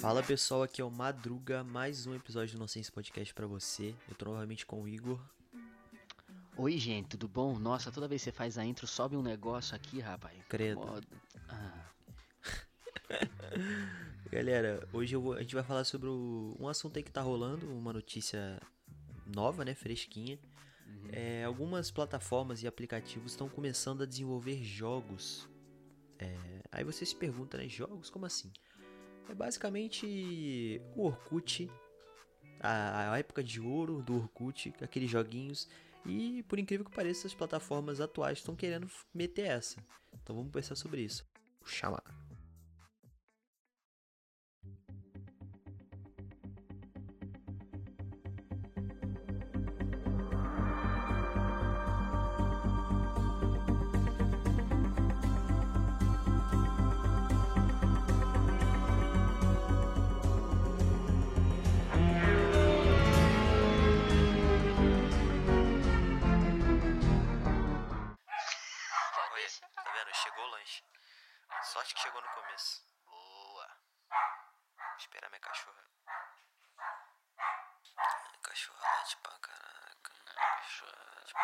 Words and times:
Fala 0.00 0.20
pessoal, 0.20 0.64
aqui 0.64 0.80
é 0.80 0.84
o 0.84 0.90
Madruga, 0.90 1.62
mais 1.62 2.06
um 2.06 2.14
episódio 2.14 2.54
do 2.54 2.58
Nonsense 2.58 2.90
Podcast 2.90 3.32
pra 3.32 3.46
você. 3.46 3.94
Eu 4.08 4.16
tô 4.16 4.24
novamente 4.26 4.66
com 4.66 4.82
o 4.82 4.88
Igor. 4.88 5.20
Oi, 6.56 6.76
gente, 6.78 7.08
tudo 7.08 7.26
bom? 7.28 7.58
Nossa, 7.58 7.90
toda 7.90 8.06
vez 8.06 8.20
que 8.22 8.24
você 8.30 8.32
faz 8.32 8.58
a 8.58 8.64
intro, 8.64 8.86
sobe 8.86 9.16
um 9.16 9.22
negócio 9.22 9.74
aqui, 9.74 10.00
rapaz. 10.00 10.36
Credo. 10.48 11.02
Ah, 11.48 11.90
Galera, 14.30 14.86
hoje 14.92 15.14
eu 15.14 15.20
vou- 15.20 15.32
a 15.34 15.40
gente 15.42 15.54
vai 15.54 15.64
falar 15.64 15.84
sobre 15.84 16.08
o- 16.08 16.56
um 16.58 16.68
assunto 16.68 16.96
aí 16.96 17.02
que 17.02 17.10
tá 17.10 17.20
rolando, 17.22 17.66
uma 17.72 17.92
notícia 17.92 18.60
nova, 19.26 19.64
né, 19.64 19.74
fresquinha. 19.74 20.38
É, 21.10 21.44
algumas 21.44 21.90
plataformas 21.90 22.62
e 22.62 22.66
aplicativos 22.66 23.32
estão 23.32 23.48
começando 23.48 24.02
a 24.02 24.06
desenvolver 24.06 24.62
jogos. 24.62 25.48
É, 26.18 26.36
aí 26.70 26.84
você 26.84 27.04
se 27.04 27.14
pergunta, 27.16 27.56
né, 27.58 27.68
jogos? 27.68 28.08
Como 28.08 28.24
assim? 28.26 28.52
É 29.28 29.34
basicamente 29.34 30.80
o 30.96 31.06
Orkut, 31.06 31.70
a, 32.60 33.12
a 33.12 33.18
época 33.18 33.42
de 33.42 33.60
ouro 33.60 34.02
do 34.02 34.16
Orkut, 34.16 34.72
aqueles 34.82 35.10
joguinhos. 35.10 35.68
E 36.04 36.42
por 36.44 36.58
incrível 36.58 36.84
que 36.84 36.94
pareça, 36.94 37.26
as 37.26 37.34
plataformas 37.34 38.00
atuais 38.00 38.38
estão 38.38 38.56
querendo 38.56 38.90
meter 39.14 39.46
essa. 39.46 39.84
Então 40.12 40.34
vamos 40.36 40.52
pensar 40.52 40.74
sobre 40.74 41.02
isso. 41.02 41.24
Chamar. 41.64 42.02
Sorte 71.82 71.94
que 71.96 72.02
chegou 72.02 72.22
no 72.22 72.28
começo. 72.28 72.80
Boa. 73.04 73.66
Vou 74.08 74.96
esperar 74.98 75.28
minha 75.30 75.40
cachorra. 75.40 75.82
Minha 78.28 78.38
cachorra 78.40 78.78
late 78.78 79.16
pra 79.16 79.38
caraca. 79.40 80.12
Cachorra 80.32 81.04
late 81.16 81.34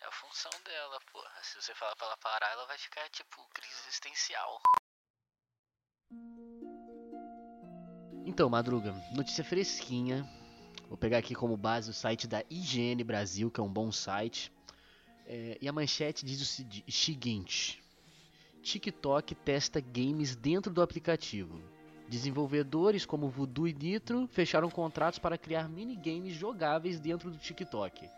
É 0.00 0.06
a 0.06 0.10
função 0.12 0.50
dela, 0.64 0.98
porra. 1.12 1.42
Se 1.42 1.60
você 1.60 1.74
falar 1.74 1.94
pra 1.96 2.06
ela 2.06 2.16
parar, 2.16 2.50
ela 2.52 2.66
vai 2.66 2.78
ficar, 2.78 3.06
tipo, 3.10 3.46
crise 3.52 3.74
existencial. 3.80 4.58
Então, 8.24 8.48
Madruga, 8.48 8.92
notícia 9.14 9.44
fresquinha. 9.44 10.24
Vou 10.88 10.96
pegar 10.96 11.18
aqui 11.18 11.34
como 11.34 11.58
base 11.58 11.90
o 11.90 11.94
site 11.94 12.26
da 12.26 12.42
IGN 12.48 13.04
Brasil, 13.04 13.50
que 13.50 13.60
é 13.60 13.62
um 13.62 13.70
bom 13.70 13.92
site. 13.92 14.50
É, 15.26 15.58
e 15.60 15.68
a 15.68 15.72
manchete 15.74 16.24
diz 16.24 16.40
o 16.40 16.90
seguinte: 16.90 17.85
TikTok 18.66 19.32
testa 19.32 19.80
games 19.80 20.34
dentro 20.34 20.72
do 20.72 20.82
aplicativo. 20.82 21.60
Desenvolvedores 22.08 23.06
como 23.06 23.28
Voodoo 23.28 23.68
e 23.68 23.72
Nitro 23.72 24.26
fecharam 24.26 24.68
contratos 24.68 25.20
para 25.20 25.38
criar 25.38 25.68
minigames 25.68 26.34
jogáveis 26.34 26.98
dentro 26.98 27.30
do 27.30 27.38
TikTok. 27.38 28.08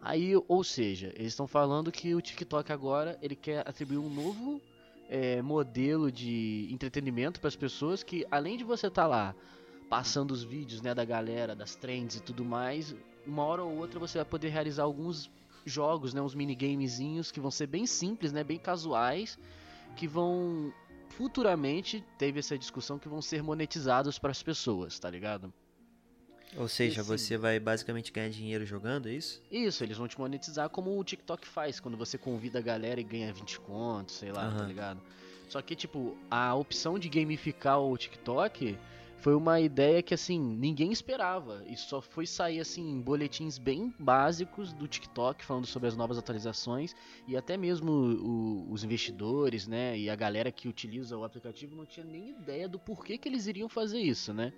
Aí, 0.00 0.32
ou 0.48 0.64
seja, 0.64 1.12
eles 1.14 1.32
estão 1.32 1.46
falando 1.46 1.92
que 1.92 2.14
o 2.14 2.22
TikTok 2.22 2.72
agora 2.72 3.18
ele 3.20 3.36
quer 3.36 3.68
atribuir 3.68 3.98
um 3.98 4.08
novo 4.08 4.62
é, 5.10 5.42
modelo 5.42 6.10
de 6.10 6.68
entretenimento 6.70 7.38
para 7.38 7.48
as 7.48 7.56
pessoas 7.56 8.02
que 8.02 8.26
além 8.30 8.56
de 8.56 8.64
você 8.64 8.86
estar 8.86 9.06
lá 9.06 9.34
passando 9.90 10.30
os 10.30 10.42
vídeos 10.42 10.80
né, 10.80 10.94
da 10.94 11.04
galera, 11.04 11.54
das 11.54 11.76
trends 11.76 12.16
e 12.16 12.22
tudo 12.22 12.46
mais, 12.46 12.96
uma 13.26 13.44
hora 13.44 13.62
ou 13.62 13.76
outra 13.76 14.00
você 14.00 14.16
vai 14.16 14.24
poder 14.24 14.48
realizar 14.48 14.84
alguns 14.84 15.30
jogos, 15.66 16.14
né, 16.14 16.22
uns 16.22 16.34
minigamezinhos 16.34 17.30
que 17.30 17.40
vão 17.40 17.50
ser 17.50 17.66
bem 17.66 17.86
simples, 17.86 18.32
né, 18.32 18.42
bem 18.42 18.58
casuais, 18.58 19.38
que 19.96 20.06
vão 20.06 20.72
futuramente 21.08 22.04
teve 22.18 22.38
essa 22.38 22.56
discussão 22.58 22.98
que 22.98 23.08
vão 23.08 23.22
ser 23.22 23.42
monetizados 23.42 24.18
para 24.18 24.30
as 24.30 24.42
pessoas, 24.42 24.98
tá 24.98 25.08
ligado? 25.10 25.52
Ou 26.56 26.68
seja, 26.68 27.00
Esse- 27.00 27.08
você 27.10 27.36
vai 27.36 27.58
basicamente 27.58 28.12
ganhar 28.12 28.30
dinheiro 28.30 28.64
jogando, 28.64 29.08
é 29.08 29.12
isso? 29.12 29.42
Isso, 29.50 29.82
eles 29.82 29.96
vão 29.96 30.06
te 30.06 30.18
monetizar 30.18 30.68
como 30.70 30.96
o 30.98 31.04
TikTok 31.04 31.46
faz, 31.46 31.80
quando 31.80 31.96
você 31.96 32.16
convida 32.16 32.58
a 32.60 32.62
galera 32.62 33.00
e 33.00 33.04
ganha 33.04 33.32
20 33.32 33.58
contos, 33.60 34.14
sei 34.16 34.30
lá, 34.30 34.42
tá 34.50 34.58
Aham. 34.58 34.66
ligado? 34.68 35.00
Só 35.48 35.60
que, 35.60 35.74
tipo, 35.76 36.16
a 36.30 36.54
opção 36.54 36.98
de 36.98 37.08
gamificar 37.08 37.80
o 37.80 37.96
TikTok 37.96 38.78
foi 39.18 39.34
uma 39.34 39.60
ideia 39.60 40.02
que, 40.02 40.14
assim, 40.14 40.38
ninguém 40.38 40.92
esperava. 40.92 41.62
E 41.66 41.76
só 41.76 42.00
foi 42.00 42.26
sair, 42.26 42.60
assim, 42.60 42.88
em 42.90 43.00
boletins 43.00 43.58
bem 43.58 43.92
básicos 43.98 44.72
do 44.72 44.86
TikTok, 44.86 45.44
falando 45.44 45.66
sobre 45.66 45.88
as 45.88 45.96
novas 45.96 46.18
atualizações. 46.18 46.94
E 47.26 47.36
até 47.36 47.56
mesmo 47.56 47.90
o- 47.92 48.70
os 48.70 48.84
investidores, 48.84 49.66
né, 49.66 49.98
e 49.98 50.08
a 50.10 50.14
galera 50.14 50.52
que 50.52 50.68
utiliza 50.68 51.16
o 51.16 51.24
aplicativo 51.24 51.74
não 51.74 51.86
tinha 51.86 52.04
nem 52.06 52.30
ideia 52.30 52.68
do 52.68 52.78
porquê 52.78 53.16
que 53.18 53.28
eles 53.28 53.46
iriam 53.46 53.68
fazer 53.68 53.98
isso, 54.00 54.32
né? 54.34 54.52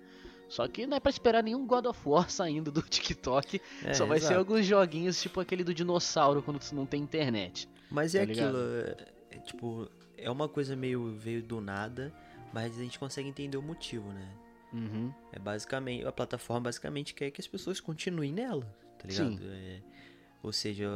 Só 0.47 0.67
que 0.67 0.85
não 0.87 0.97
é 0.97 0.99
pra 0.99 1.09
esperar 1.11 1.43
nenhum 1.43 1.65
God 1.65 1.85
of 1.85 1.99
War 2.09 2.27
saindo 2.31 2.71
do 2.71 2.81
TikTok 2.81 3.61
É, 3.85 3.93
só 3.93 4.05
vai 4.05 4.19
ser 4.19 4.25
exato. 4.25 4.39
alguns 4.39 4.65
joguinhos, 4.65 5.21
tipo 5.21 5.39
aquele 5.39 5.63
do 5.63 5.73
dinossauro 5.73 6.41
quando 6.41 6.59
não 6.73 6.85
tem 6.85 7.01
internet. 7.01 7.69
Mas 7.89 8.13
é 8.15 8.19
tá 8.19 8.25
ligado? 8.25 8.47
aquilo, 8.57 8.63
é, 8.83 9.07
é, 9.31 9.39
tipo, 9.39 9.87
é 10.17 10.29
uma 10.29 10.49
coisa 10.49 10.75
meio 10.75 11.11
veio 11.15 11.41
do 11.43 11.61
nada, 11.61 12.11
mas 12.51 12.77
a 12.79 12.83
gente 12.83 12.97
consegue 12.99 13.29
entender 13.29 13.57
o 13.57 13.61
motivo, 13.61 14.11
né? 14.11 14.27
Uhum. 14.71 15.11
É 15.31 15.39
basicamente, 15.39 16.05
a 16.05 16.11
plataforma 16.11 16.61
basicamente 16.65 17.13
quer 17.13 17.31
que 17.31 17.41
as 17.41 17.47
pessoas 17.47 17.79
continuem 17.79 18.31
nela, 18.31 18.65
tá 18.99 19.07
ligado? 19.07 19.39
É, 19.41 19.79
ou 20.43 20.53
seja, 20.53 20.87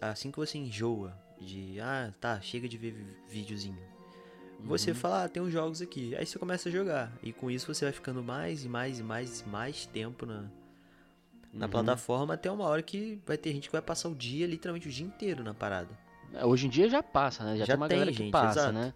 assim 0.00 0.30
que 0.30 0.38
você 0.38 0.58
enjoa 0.58 1.16
de, 1.40 1.80
ah, 1.80 2.12
tá, 2.20 2.40
chega 2.40 2.68
de 2.68 2.76
ver 2.76 2.92
vi- 2.92 3.16
videozinho. 3.28 3.78
Você 4.62 4.90
Uhum. 4.90 4.94
fala, 4.96 5.24
ah, 5.24 5.28
tem 5.28 5.42
uns 5.42 5.52
jogos 5.52 5.80
aqui. 5.80 6.14
Aí 6.16 6.26
você 6.26 6.38
começa 6.38 6.68
a 6.68 6.72
jogar. 6.72 7.10
E 7.22 7.32
com 7.32 7.50
isso 7.50 7.72
você 7.72 7.86
vai 7.86 7.92
ficando 7.92 8.22
mais 8.22 8.64
e 8.64 8.68
mais 8.68 8.98
e 8.98 9.02
mais 9.02 9.40
e 9.40 9.48
mais 9.48 9.86
tempo 9.86 10.26
na, 10.26 10.44
na 11.52 11.64
Uhum. 11.64 11.70
plataforma 11.70 12.34
até 12.34 12.50
uma 12.50 12.64
hora 12.64 12.82
que 12.82 13.18
vai 13.24 13.38
ter 13.38 13.52
gente 13.52 13.68
que 13.68 13.72
vai 13.72 13.80
passar 13.80 14.08
o 14.10 14.14
dia, 14.14 14.46
literalmente 14.46 14.86
o 14.86 14.90
dia 14.90 15.06
inteiro 15.06 15.42
na 15.42 15.54
parada. 15.54 15.88
É, 16.34 16.44
Hoje 16.44 16.66
em 16.66 16.70
dia 16.70 16.90
já 16.90 17.02
passa, 17.02 17.42
né? 17.42 17.56
Já, 17.56 17.64
Já 17.64 17.66
tem 17.68 17.76
uma 17.76 17.88
tem, 17.88 17.96
galera 17.98 18.12
gente, 18.12 18.26
que 18.26 18.30
passa, 18.32 18.60
exato. 18.60 18.72
né? 18.74 18.92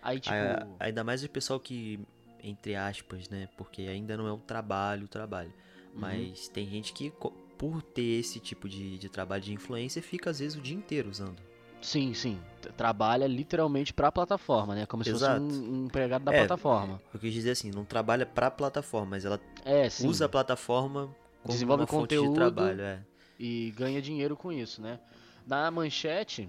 Aí, 0.00 0.20
tipo. 0.20 0.34
Aí, 0.34 0.66
ainda 0.78 1.02
mais 1.02 1.24
o 1.24 1.28
pessoal 1.28 1.58
que, 1.58 1.98
entre 2.42 2.74
aspas, 2.76 3.28
né? 3.28 3.48
Porque 3.56 3.82
ainda 3.82 4.16
não 4.16 4.26
é 4.26 4.32
um 4.32 4.38
trabalho, 4.38 5.04
o 5.04 5.08
trabalho. 5.08 5.52
uhum. 5.94 6.00
Mas 6.00 6.48
tem 6.48 6.68
gente 6.68 6.92
que, 6.92 7.12
por 7.56 7.82
ter 7.82 8.20
esse 8.20 8.38
tipo 8.40 8.68
de, 8.68 8.98
de 8.98 9.08
trabalho 9.08 9.42
de 9.42 9.52
influência, 9.52 10.00
fica 10.02 10.30
às 10.30 10.38
vezes 10.38 10.56
o 10.56 10.60
dia 10.60 10.76
inteiro 10.76 11.10
usando. 11.10 11.36
Sim, 11.80 12.12
sim. 12.12 12.40
Trabalha 12.76 13.26
literalmente 13.26 13.92
pra 13.94 14.10
plataforma, 14.10 14.74
né? 14.74 14.84
Como 14.86 15.04
se 15.04 15.10
Exato. 15.10 15.40
fosse 15.44 15.58
um, 15.60 15.82
um 15.82 15.84
empregado 15.86 16.24
da 16.24 16.32
É, 16.34 16.38
plataforma. 16.40 17.00
Eu 17.14 17.20
quis 17.20 17.32
dizer 17.32 17.50
assim, 17.52 17.70
não 17.70 17.84
trabalha 17.84 18.26
pra 18.26 18.50
plataforma, 18.50 19.10
mas 19.10 19.24
ela 19.24 19.40
É, 19.64 19.86
usa 20.04 20.24
a 20.24 20.28
plataforma 20.28 21.14
como 21.42 21.52
Desenvolve 21.52 21.82
uma 21.82 21.86
fonte 21.86 22.10
de 22.10 22.16
conteúdo. 22.16 22.34
trabalho. 22.34 22.80
É. 22.80 23.00
e 23.38 23.72
ganha 23.76 24.02
dinheiro 24.02 24.36
com 24.36 24.50
isso, 24.52 24.82
né? 24.82 24.98
Na 25.46 25.70
manchete, 25.70 26.48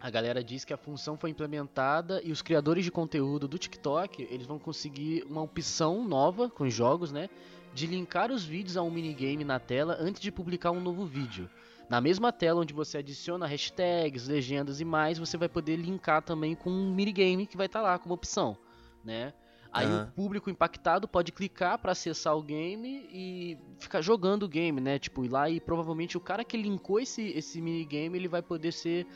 a 0.00 0.10
galera 0.10 0.42
diz 0.42 0.64
que 0.64 0.72
a 0.72 0.76
função 0.76 1.16
foi 1.16 1.30
implementada 1.30 2.20
e 2.24 2.30
os 2.30 2.42
criadores 2.42 2.84
de 2.84 2.90
conteúdo 2.90 3.48
do 3.48 3.58
TikTok, 3.58 4.22
eles 4.30 4.46
vão 4.46 4.58
conseguir 4.58 5.24
uma 5.24 5.42
opção 5.42 6.06
nova 6.06 6.48
com 6.48 6.64
os 6.64 6.74
jogos, 6.74 7.10
né? 7.10 7.28
De 7.74 7.86
linkar 7.86 8.30
os 8.30 8.44
vídeos 8.44 8.76
a 8.76 8.82
um 8.82 8.90
minigame 8.90 9.44
na 9.44 9.58
tela 9.58 9.96
antes 9.98 10.20
de 10.20 10.30
publicar 10.30 10.70
um 10.70 10.80
novo 10.80 11.04
vídeo. 11.04 11.50
Na 11.88 12.00
mesma 12.00 12.30
tela 12.30 12.60
onde 12.60 12.74
você 12.74 12.98
adiciona 12.98 13.46
hashtags, 13.46 14.28
legendas 14.28 14.80
e 14.80 14.84
mais, 14.84 15.18
você 15.18 15.36
vai 15.36 15.48
poder 15.48 15.76
linkar 15.76 16.22
também 16.22 16.54
com 16.54 16.70
um 16.70 16.94
minigame 16.94 17.46
que 17.46 17.56
vai 17.56 17.66
estar 17.66 17.80
lá 17.80 17.98
como 17.98 18.14
opção, 18.14 18.56
né? 19.02 19.32
Aí 19.72 19.86
Aham. 19.86 20.04
o 20.04 20.12
público 20.14 20.48
impactado 20.48 21.06
pode 21.06 21.30
clicar 21.30 21.78
para 21.78 21.92
acessar 21.92 22.36
o 22.36 22.42
game 22.42 23.06
e 23.10 23.58
ficar 23.78 24.00
jogando 24.00 24.44
o 24.44 24.48
game, 24.48 24.80
né? 24.80 24.98
Tipo, 24.98 25.24
ir 25.24 25.28
lá 25.28 25.50
e 25.50 25.60
provavelmente 25.60 26.16
o 26.16 26.20
cara 26.20 26.44
que 26.44 26.56
linkou 26.56 27.00
esse, 27.00 27.22
esse 27.28 27.60
minigame, 27.60 28.16
ele 28.16 28.28
vai 28.28 28.42
poder 28.42 28.72
ser. 28.72 29.06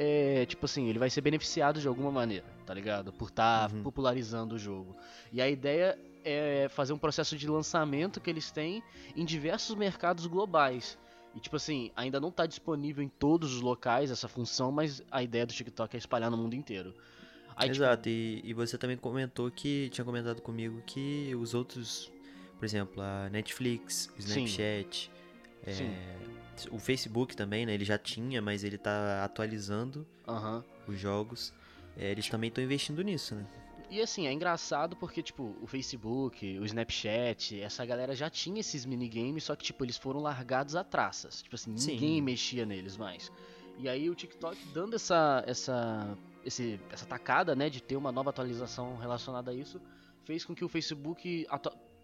É, 0.00 0.46
tipo 0.46 0.64
assim, 0.64 0.88
ele 0.88 0.98
vai 0.98 1.10
ser 1.10 1.20
beneficiado 1.20 1.80
de 1.80 1.88
alguma 1.88 2.12
maneira, 2.12 2.46
tá 2.64 2.72
ligado? 2.72 3.12
Por 3.12 3.30
estar 3.30 3.72
Uhum. 3.72 3.82
popularizando 3.82 4.54
o 4.54 4.58
jogo. 4.58 4.94
E 5.32 5.42
a 5.42 5.50
ideia 5.50 5.98
é 6.24 6.68
fazer 6.70 6.92
um 6.92 6.98
processo 6.98 7.36
de 7.36 7.48
lançamento 7.48 8.20
que 8.20 8.30
eles 8.30 8.52
têm 8.52 8.80
em 9.16 9.24
diversos 9.24 9.74
mercados 9.74 10.24
globais. 10.26 10.96
E 11.34 11.40
tipo 11.40 11.56
assim, 11.56 11.90
ainda 11.96 12.20
não 12.20 12.30
tá 12.30 12.46
disponível 12.46 13.02
em 13.02 13.08
todos 13.08 13.52
os 13.54 13.60
locais 13.60 14.12
essa 14.12 14.28
função, 14.28 14.70
mas 14.70 15.02
a 15.10 15.20
ideia 15.20 15.44
do 15.44 15.52
TikTok 15.52 15.96
é 15.96 15.98
espalhar 15.98 16.30
no 16.30 16.36
mundo 16.36 16.54
inteiro. 16.54 16.94
Aí, 17.56 17.68
tipo, 17.68 17.82
Exato, 17.82 18.08
e, 18.08 18.40
e 18.44 18.54
você 18.54 18.78
também 18.78 18.96
comentou 18.96 19.50
que 19.50 19.88
tinha 19.90 20.04
comentado 20.04 20.40
comigo 20.40 20.80
que 20.86 21.34
os 21.34 21.54
outros, 21.54 22.08
por 22.56 22.64
exemplo, 22.64 23.02
a 23.02 23.28
Netflix, 23.30 24.08
o 24.16 24.22
Sim. 24.22 24.46
É, 25.66 25.72
Sim. 25.72 25.94
o 26.70 26.78
Facebook 26.78 27.36
também, 27.36 27.66
né? 27.66 27.74
Ele 27.74 27.84
já 27.84 27.98
tinha, 27.98 28.40
mas 28.40 28.64
ele 28.64 28.78
tá 28.78 29.24
atualizando 29.24 30.06
aham. 30.26 30.64
os 30.86 30.98
jogos. 30.98 31.52
É, 31.96 32.10
eles 32.10 32.28
também 32.28 32.48
estão 32.48 32.62
investindo 32.62 33.02
nisso, 33.02 33.34
né? 33.34 33.44
E 33.90 34.02
assim, 34.02 34.26
é 34.26 34.32
engraçado 34.32 34.94
porque, 34.96 35.22
tipo, 35.22 35.56
o 35.62 35.66
Facebook, 35.66 36.58
o 36.58 36.64
Snapchat, 36.66 37.58
essa 37.60 37.86
galera 37.86 38.14
já 38.14 38.28
tinha 38.28 38.60
esses 38.60 38.84
minigames, 38.84 39.44
só 39.44 39.56
que, 39.56 39.64
tipo, 39.64 39.82
eles 39.82 39.96
foram 39.96 40.20
largados 40.20 40.76
a 40.76 40.84
traças. 40.84 41.42
Tipo 41.42 41.54
assim, 41.54 41.76
Sim. 41.76 41.92
ninguém 41.92 42.20
mexia 42.20 42.66
neles 42.66 42.98
mais. 42.98 43.32
E 43.78 43.88
aí 43.88 44.10
o 44.10 44.14
TikTok 44.14 44.58
dando 44.74 44.96
essa, 44.96 45.42
essa, 45.46 46.18
esse, 46.44 46.78
essa 46.90 47.06
tacada, 47.06 47.54
né, 47.56 47.70
de 47.70 47.82
ter 47.82 47.96
uma 47.96 48.12
nova 48.12 48.28
atualização 48.28 48.96
relacionada 48.98 49.52
a 49.52 49.54
isso, 49.54 49.80
fez 50.24 50.44
com 50.44 50.54
que 50.54 50.64
o 50.64 50.68
Facebook. 50.68 51.46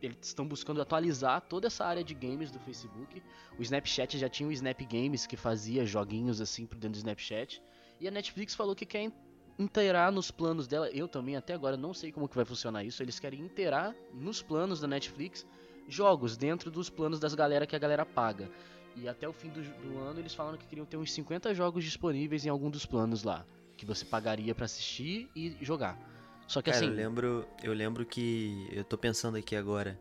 Eles 0.05 0.27
estão 0.27 0.47
buscando 0.47 0.81
atualizar 0.81 1.41
toda 1.41 1.67
essa 1.67 1.85
área 1.85 2.05
de 2.05 2.15
games 2.15 2.51
do 2.51 2.59
Facebook. 2.59 3.23
O 3.59 3.63
Snapchat 3.63 4.19
já 4.19 4.29
tinha 4.29 4.49
o 4.49 4.53
Snap 4.53 4.81
Games 4.83 5.27
que 5.27 5.37
fazia 5.37 5.87
joguinhos 5.87 6.41
assim 6.41 6.67
por 6.67 6.77
dentro 6.77 6.93
do 6.93 6.97
Snapchat. 6.99 7.63
E 8.01 8.09
a 8.09 8.11
Netflix 8.11 8.55
falou 8.55 8.75
que 8.75 8.85
quer 8.85 9.11
inteirar 9.59 10.13
nos 10.13 10.31
planos 10.31 10.67
dela. 10.67 10.91
Eu 10.91 11.09
também 11.09 11.37
até 11.37 11.55
agora 11.55 11.77
não 11.77 11.95
sei 11.95 12.13
como 12.13 12.29
que 12.29 12.37
vai 12.37 12.45
funcionar 12.45 12.85
isso. 12.85 13.03
Eles 13.03 13.19
querem 13.19 13.41
inteirar 13.41 13.95
nos 14.13 14.43
planos 14.43 14.81
da 14.81 14.87
Netflix 14.87 15.47
jogos 15.89 16.37
dentro 16.37 16.71
dos 16.71 16.91
planos 16.91 17.21
das 17.21 17.35
galera 17.35 17.67
que 17.67 17.77
a 17.77 17.79
galera 17.79 18.05
paga. 18.05 18.51
E 18.97 19.09
até 19.09 19.29
o 19.29 19.33
fim 19.33 19.49
do, 19.49 19.63
do 19.63 19.99
ano 19.99 20.21
eles 20.21 20.35
falaram 20.35 20.57
que 20.57 20.67
queriam 20.67 20.87
ter 20.87 20.97
uns 20.97 21.13
50 21.13 21.55
jogos 21.55 21.85
disponíveis 21.85 22.47
em 22.47 22.49
algum 22.49 22.71
dos 22.71 22.87
planos 22.87 23.25
lá, 23.25 23.45
que 23.77 23.85
você 23.85 24.05
pagaria 24.05 24.55
pra 24.55 24.67
assistir 24.67 25.29
e 25.35 25.57
jogar. 25.61 26.14
Só 26.47 26.61
que 26.61 26.71
Cara, 26.71 26.85
assim, 26.85 26.93
eu 26.93 26.97
lembro, 26.97 27.49
eu 27.63 27.73
lembro 27.73 28.05
que. 28.05 28.69
Eu 28.73 28.85
tô 28.85 28.97
pensando 28.99 29.37
aqui 29.37 29.57
agora. 29.57 29.99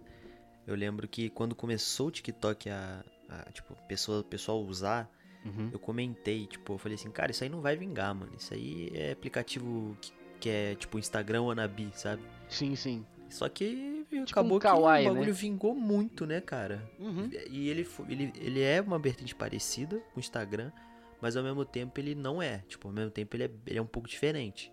Eu 0.65 0.75
lembro 0.75 1.07
que 1.07 1.29
quando 1.29 1.55
começou 1.55 2.07
o 2.07 2.11
TikTok 2.11 2.69
a. 2.69 3.03
a, 3.29 3.51
tipo, 3.51 3.75
pessoa, 3.87 4.23
pessoal 4.23 4.61
usar, 4.63 5.09
uhum, 5.45 5.69
eu 5.71 5.79
comentei, 5.79 6.45
tipo, 6.47 6.73
eu 6.73 6.77
falei 6.77 6.95
assim, 6.95 7.11
cara, 7.11 7.31
isso 7.31 7.43
aí 7.43 7.49
não 7.49 7.61
vai 7.61 7.75
vingar, 7.75 8.13
mano. 8.13 8.31
Isso 8.37 8.53
aí 8.53 8.91
é 8.93 9.11
aplicativo 9.11 9.97
que, 10.01 10.13
que 10.39 10.49
é 10.49 10.75
tipo 10.75 10.99
Instagram 10.99 11.43
wannabe, 11.43 11.91
sabe? 11.93 12.21
sim, 12.49 12.75
sim. 12.75 13.05
Só 13.29 13.49
que 13.49 14.05
um 14.13 14.23
acabou 14.23 14.59
kawaii, 14.59 15.05
que 15.05 15.09
o 15.09 15.13
né? 15.13 15.19
bagulho 15.19 15.33
vingou 15.33 15.73
muito, 15.73 16.25
né, 16.25 16.39
cara? 16.39 16.87
Uhum. 16.99 17.29
E 17.49 17.67
ele, 17.67 17.87
ele, 18.07 18.33
ele 18.35 18.61
é 18.61 18.79
uma 18.79 18.99
vertente 18.99 19.33
parecida 19.33 19.97
com 20.13 20.17
o 20.17 20.19
Instagram, 20.19 20.71
mas 21.19 21.37
ao 21.37 21.43
mesmo 21.43 21.65
tempo 21.65 21.99
ele 21.99 22.13
não 22.13 22.41
é. 22.41 22.59
Tipo, 22.67 22.89
ao 22.89 22.93
mesmo 22.93 23.09
tempo 23.09 23.35
ele 23.35 23.45
é, 23.45 23.51
ele 23.65 23.79
é 23.79 23.81
um 23.81 23.87
pouco 23.87 24.07
diferente. 24.07 24.71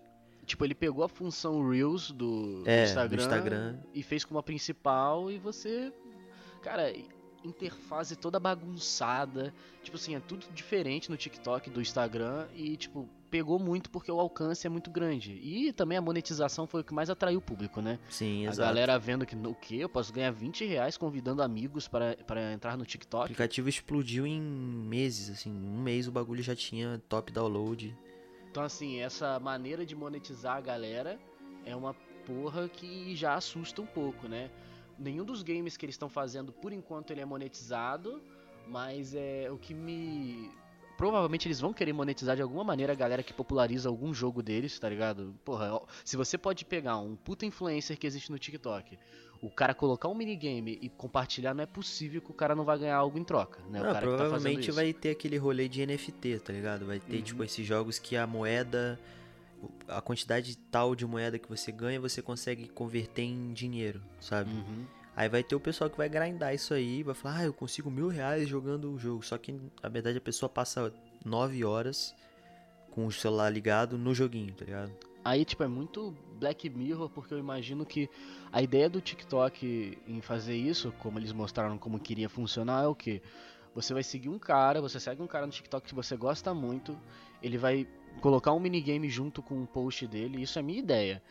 Tipo, 0.51 0.65
ele 0.65 0.75
pegou 0.75 1.01
a 1.01 1.07
função 1.07 1.65
Reels 1.69 2.11
do, 2.11 2.63
do 2.63 2.69
É, 2.69 2.83
do 2.83 2.89
Instagram, 2.89 3.21
Instagram. 3.23 3.79
e 3.93 4.03
fez 4.03 4.25
como 4.25 4.37
a 4.37 4.43
principal 4.43 5.31
e 5.31 5.37
você. 5.39 5.93
Cara, 6.61 6.93
interface 7.41 8.17
toda 8.17 8.37
bagunçada. 8.37 9.53
Tipo 9.81 9.95
assim, 9.95 10.13
é 10.13 10.19
tudo 10.19 10.45
diferente 10.53 11.09
no 11.09 11.15
TikTok 11.15 11.69
do 11.69 11.79
Instagram 11.81 12.47
e, 12.53 12.75
tipo, 12.75 13.07
pegou 13.29 13.57
muito 13.57 13.89
porque 13.89 14.11
o 14.11 14.19
alcance 14.19 14.67
é 14.67 14.69
muito 14.69 14.91
grande. 14.91 15.39
E 15.41 15.71
também 15.71 15.97
a 15.97 16.01
monetização 16.01 16.67
foi 16.67 16.81
o 16.81 16.83
que 16.83 16.93
mais 16.93 17.09
atraiu 17.09 17.39
o 17.39 17.41
público, 17.41 17.81
né? 17.81 17.97
Sim, 18.09 18.45
a 18.45 18.49
exato. 18.49 18.67
galera 18.67 18.99
vendo 18.99 19.25
que 19.25 19.35
o 19.37 19.55
que? 19.55 19.79
Eu 19.79 19.87
posso 19.87 20.11
ganhar 20.11 20.31
20 20.31 20.65
reais 20.65 20.97
convidando 20.97 21.41
amigos 21.41 21.87
para, 21.87 22.17
entrar 22.53 22.75
no 22.75 22.83
O 22.83 22.85
TikTok. 22.85 23.23
aplicativo 23.23 23.69
explodiu 23.69 24.27
em 24.27 24.41
meses, 24.41 25.29
assim. 25.29 25.49
Um 25.49 25.81
mês 25.81 26.09
o 26.09 26.11
bagulho 26.11 26.43
já 26.43 26.55
tinha 26.57 27.01
top 27.07 27.31
download. 27.31 27.95
Então, 28.51 28.63
assim, 28.63 28.99
essa 28.99 29.39
maneira 29.39 29.85
de 29.85 29.95
monetizar 29.95 30.57
a 30.57 30.61
galera 30.61 31.17
é 31.65 31.73
uma 31.73 31.93
porra 32.25 32.67
que 32.67 33.15
já 33.15 33.35
assusta 33.35 33.81
um 33.81 33.85
pouco, 33.85 34.27
né? 34.27 34.51
Nenhum 34.99 35.23
dos 35.23 35.41
games 35.41 35.77
que 35.77 35.85
eles 35.85 35.95
estão 35.95 36.09
fazendo, 36.09 36.51
por 36.51 36.73
enquanto, 36.73 37.11
ele 37.11 37.21
é 37.21 37.25
monetizado, 37.25 38.21
mas 38.67 39.15
é 39.15 39.49
o 39.49 39.57
que 39.57 39.73
me. 39.73 40.51
Provavelmente 40.97 41.47
eles 41.47 41.61
vão 41.61 41.71
querer 41.71 41.93
monetizar 41.93 42.35
de 42.35 42.41
alguma 42.41 42.65
maneira 42.65 42.91
a 42.91 42.95
galera 42.95 43.23
que 43.23 43.33
populariza 43.33 43.87
algum 43.87 44.13
jogo 44.13 44.43
deles, 44.43 44.77
tá 44.77 44.89
ligado? 44.89 45.33
Porra, 45.45 45.81
se 46.03 46.17
você 46.17 46.37
pode 46.37 46.65
pegar 46.65 46.97
um 46.97 47.15
puta 47.15 47.45
influencer 47.45 47.97
que 47.97 48.05
existe 48.05 48.33
no 48.33 48.37
TikTok, 48.37 48.99
o 49.41 49.49
cara 49.49 49.73
colocar 49.73 50.07
um 50.07 50.13
minigame 50.13 50.77
e 50.81 50.87
compartilhar, 50.89 51.53
não 51.53 51.63
é 51.63 51.65
possível 51.65 52.21
que 52.21 52.29
o 52.29 52.33
cara 52.33 52.53
não 52.55 52.63
vai 52.63 52.77
ganhar 52.77 52.95
algo 52.97 53.17
em 53.17 53.23
troca, 53.23 53.59
né? 53.69 53.79
o 53.81 53.83
Não, 53.83 53.89
que 53.89 53.93
tá 53.95 54.01
provavelmente 54.01 54.69
isso. 54.69 54.73
vai 54.73 54.93
ter 54.93 55.09
aquele 55.09 55.37
rolê 55.37 55.67
de 55.67 55.83
NFT, 55.85 56.39
tá 56.39 56.53
ligado? 56.53 56.85
Vai 56.85 56.99
ter, 56.99 57.17
Uhum. 57.17 57.21
tipo, 57.23 57.43
esses 57.43 57.65
jogos 57.65 57.97
que 57.99 58.15
a 58.15 58.27
moeda. 58.27 58.99
A 59.87 60.01
quantidade 60.01 60.57
tal 60.57 60.95
de 60.95 61.05
moeda 61.05 61.37
que 61.37 61.47
você 61.47 61.71
ganha, 61.71 61.99
você 61.99 62.19
consegue 62.21 62.67
converter 62.67 63.21
em 63.23 63.53
dinheiro, 63.53 64.01
sabe? 64.19 64.49
Uhum. 64.51 64.85
Aí 65.15 65.29
vai 65.29 65.43
ter 65.43 65.55
o 65.55 65.59
pessoal 65.59 65.87
que 65.89 65.97
vai 65.97 66.09
grindar 66.09 66.53
isso 66.55 66.73
aí, 66.73 67.03
vai 67.03 67.13
falar, 67.13 67.37
ah, 67.39 67.43
eu 67.45 67.53
consigo 67.53 67.91
mil 67.91 68.07
reais 68.07 68.47
jogando 68.49 68.91
o 68.91 68.97
jogo. 68.97 69.23
Só 69.23 69.37
que, 69.37 69.51
na 69.83 69.89
verdade, 69.89 70.17
a 70.17 70.21
pessoa 70.21 70.49
passa 70.49 70.91
nove 71.23 71.63
horas 71.63 72.15
com 72.89 73.05
o 73.05 73.11
celular 73.11 73.49
ligado 73.51 73.97
no 73.99 74.15
joguinho, 74.15 74.53
tá 74.55 74.65
ligado? 74.65 74.91
Aí, 75.23 75.45
tipo, 75.45 75.63
é 75.63 75.67
muito 75.67 76.15
Black 76.39 76.67
Mirror, 76.69 77.09
porque 77.09 77.33
eu 77.33 77.37
imagino 77.37 77.85
que 77.85 78.09
a 78.51 78.61
ideia 78.61 78.89
do 78.89 78.99
TikTok 78.99 79.97
em 80.07 80.21
fazer 80.21 80.55
isso, 80.55 80.91
como 80.99 81.19
eles 81.19 81.31
mostraram 81.31 81.77
como 81.77 81.99
queria 81.99 82.27
funcionar, 82.27 82.83
é 82.83 82.87
o 82.87 82.95
que? 82.95 83.21
Você 83.75 83.93
vai 83.93 84.03
seguir 84.03 84.29
um 84.29 84.39
cara, 84.39 84.81
você 84.81 84.99
segue 84.99 85.21
um 85.21 85.27
cara 85.27 85.45
no 85.45 85.51
TikTok 85.51 85.87
que 85.87 85.95
você 85.95 86.17
gosta 86.17 86.53
muito, 86.53 86.97
ele 87.41 87.57
vai 87.57 87.87
colocar 88.19 88.51
um 88.51 88.59
minigame 88.59 89.07
junto 89.09 89.41
com 89.41 89.55
um 89.55 89.65
post 89.65 90.07
dele, 90.07 90.41
isso 90.41 90.57
é 90.57 90.61
minha 90.61 90.79
ideia. 90.79 91.21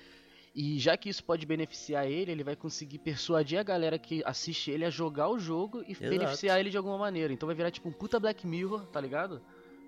E 0.55 0.79
já 0.79 0.97
que 0.97 1.09
isso 1.09 1.23
pode 1.23 1.47
beneficiar 1.47 2.07
ele, 2.07 2.33
ele 2.33 2.43
vai 2.43 2.57
conseguir 2.57 2.99
persuadir 2.99 3.59
a 3.59 3.63
galera 3.63 3.99
que 3.99 4.23
assiste 4.25 4.71
ele 4.71 4.85
a 4.85 4.91
jogar 4.91 5.29
o 5.29 5.39
jogo 5.39 5.85
e 5.87 5.95
beneficiar 5.95 6.59
ele 6.59 6.71
de 6.71 6.77
alguma 6.77 6.99
maneira. 6.99 7.33
Então 7.33 7.47
vai 7.47 7.55
virar 7.55 7.71
tipo 7.71 7.89
um 7.89 7.93
puta 7.93 8.19
Black 8.19 8.47
Mirror, 8.47 8.87
tá 8.87 9.01
ligado? 9.01 9.41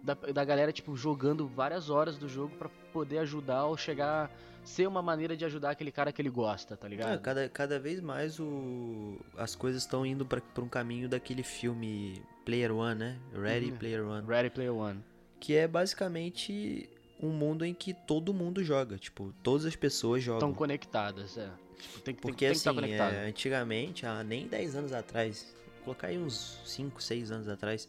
Da, 0.03 0.15
da 0.15 0.45
galera, 0.45 0.73
tipo, 0.73 0.97
jogando 0.97 1.47
várias 1.47 1.89
horas 1.89 2.17
do 2.19 2.29
jogo 2.29 2.57
pra 2.57 2.69
poder 2.93 3.19
ajudar 3.19 3.67
ou 3.67 3.77
chegar. 3.77 4.31
Ser 4.65 4.87
uma 4.87 5.03
maneira 5.03 5.37
de 5.37 5.45
ajudar 5.45 5.71
aquele 5.71 5.91
cara 5.91 6.13
que 6.13 6.23
ele 6.23 6.31
gosta, 6.31 6.77
tá 6.77 6.87
É, 6.87 6.91
ligado? 6.91 7.21
cada, 7.21 7.49
cada 7.49 7.79
vez 7.81 8.01
mais 8.01 8.39
o, 8.39 9.19
as 9.37 9.57
coisas 9.57 9.83
estão 9.83 10.07
indo 10.07 10.25
pra 10.25 10.41
um 10.59 10.69
caminho 10.69 11.09
daquele 11.09 11.43
filme 11.43 12.23
Player 12.45 12.73
One, 12.73 12.95
né? 12.95 13.19
Ready 13.35 13.73
Uhum. 13.73 13.77
Player 13.77 14.07
One. 14.07 14.25
Ready 14.27 14.51
Player 14.51 14.73
One. 14.73 15.05
Que 15.41 15.57
é 15.57 15.67
basicamente 15.67 16.89
um 17.21 17.31
mundo 17.31 17.65
em 17.65 17.75
que 17.75 17.93
todo 17.93 18.33
mundo 18.33 18.63
joga. 18.63 18.99
Tipo, 18.99 19.35
todas 19.43 19.67
as 19.67 19.75
pessoas 19.75 20.23
jogam. 20.23 20.39
Estão 20.39 20.55
conectadas, 20.55 21.37
é. 21.37 21.49
Tipo, 21.81 21.99
tem, 22.01 22.15
que- 22.15 22.21
tem, 22.23 22.31
Porque 22.31 22.47
tem 22.51 22.61
que 22.63 22.69
assim, 22.69 22.93
é, 22.93 23.27
antigamente, 23.29 24.07
há 24.07 24.23
nem 24.23 24.47
10 24.47 24.77
anos 24.77 24.93
atrás, 24.93 25.53
vou 25.77 25.85
colocar 25.87 26.07
aí 26.07 26.19
uns 26.19 26.61
5, 26.65 27.03
6 27.03 27.33
anos 27.33 27.49
atrás, 27.49 27.89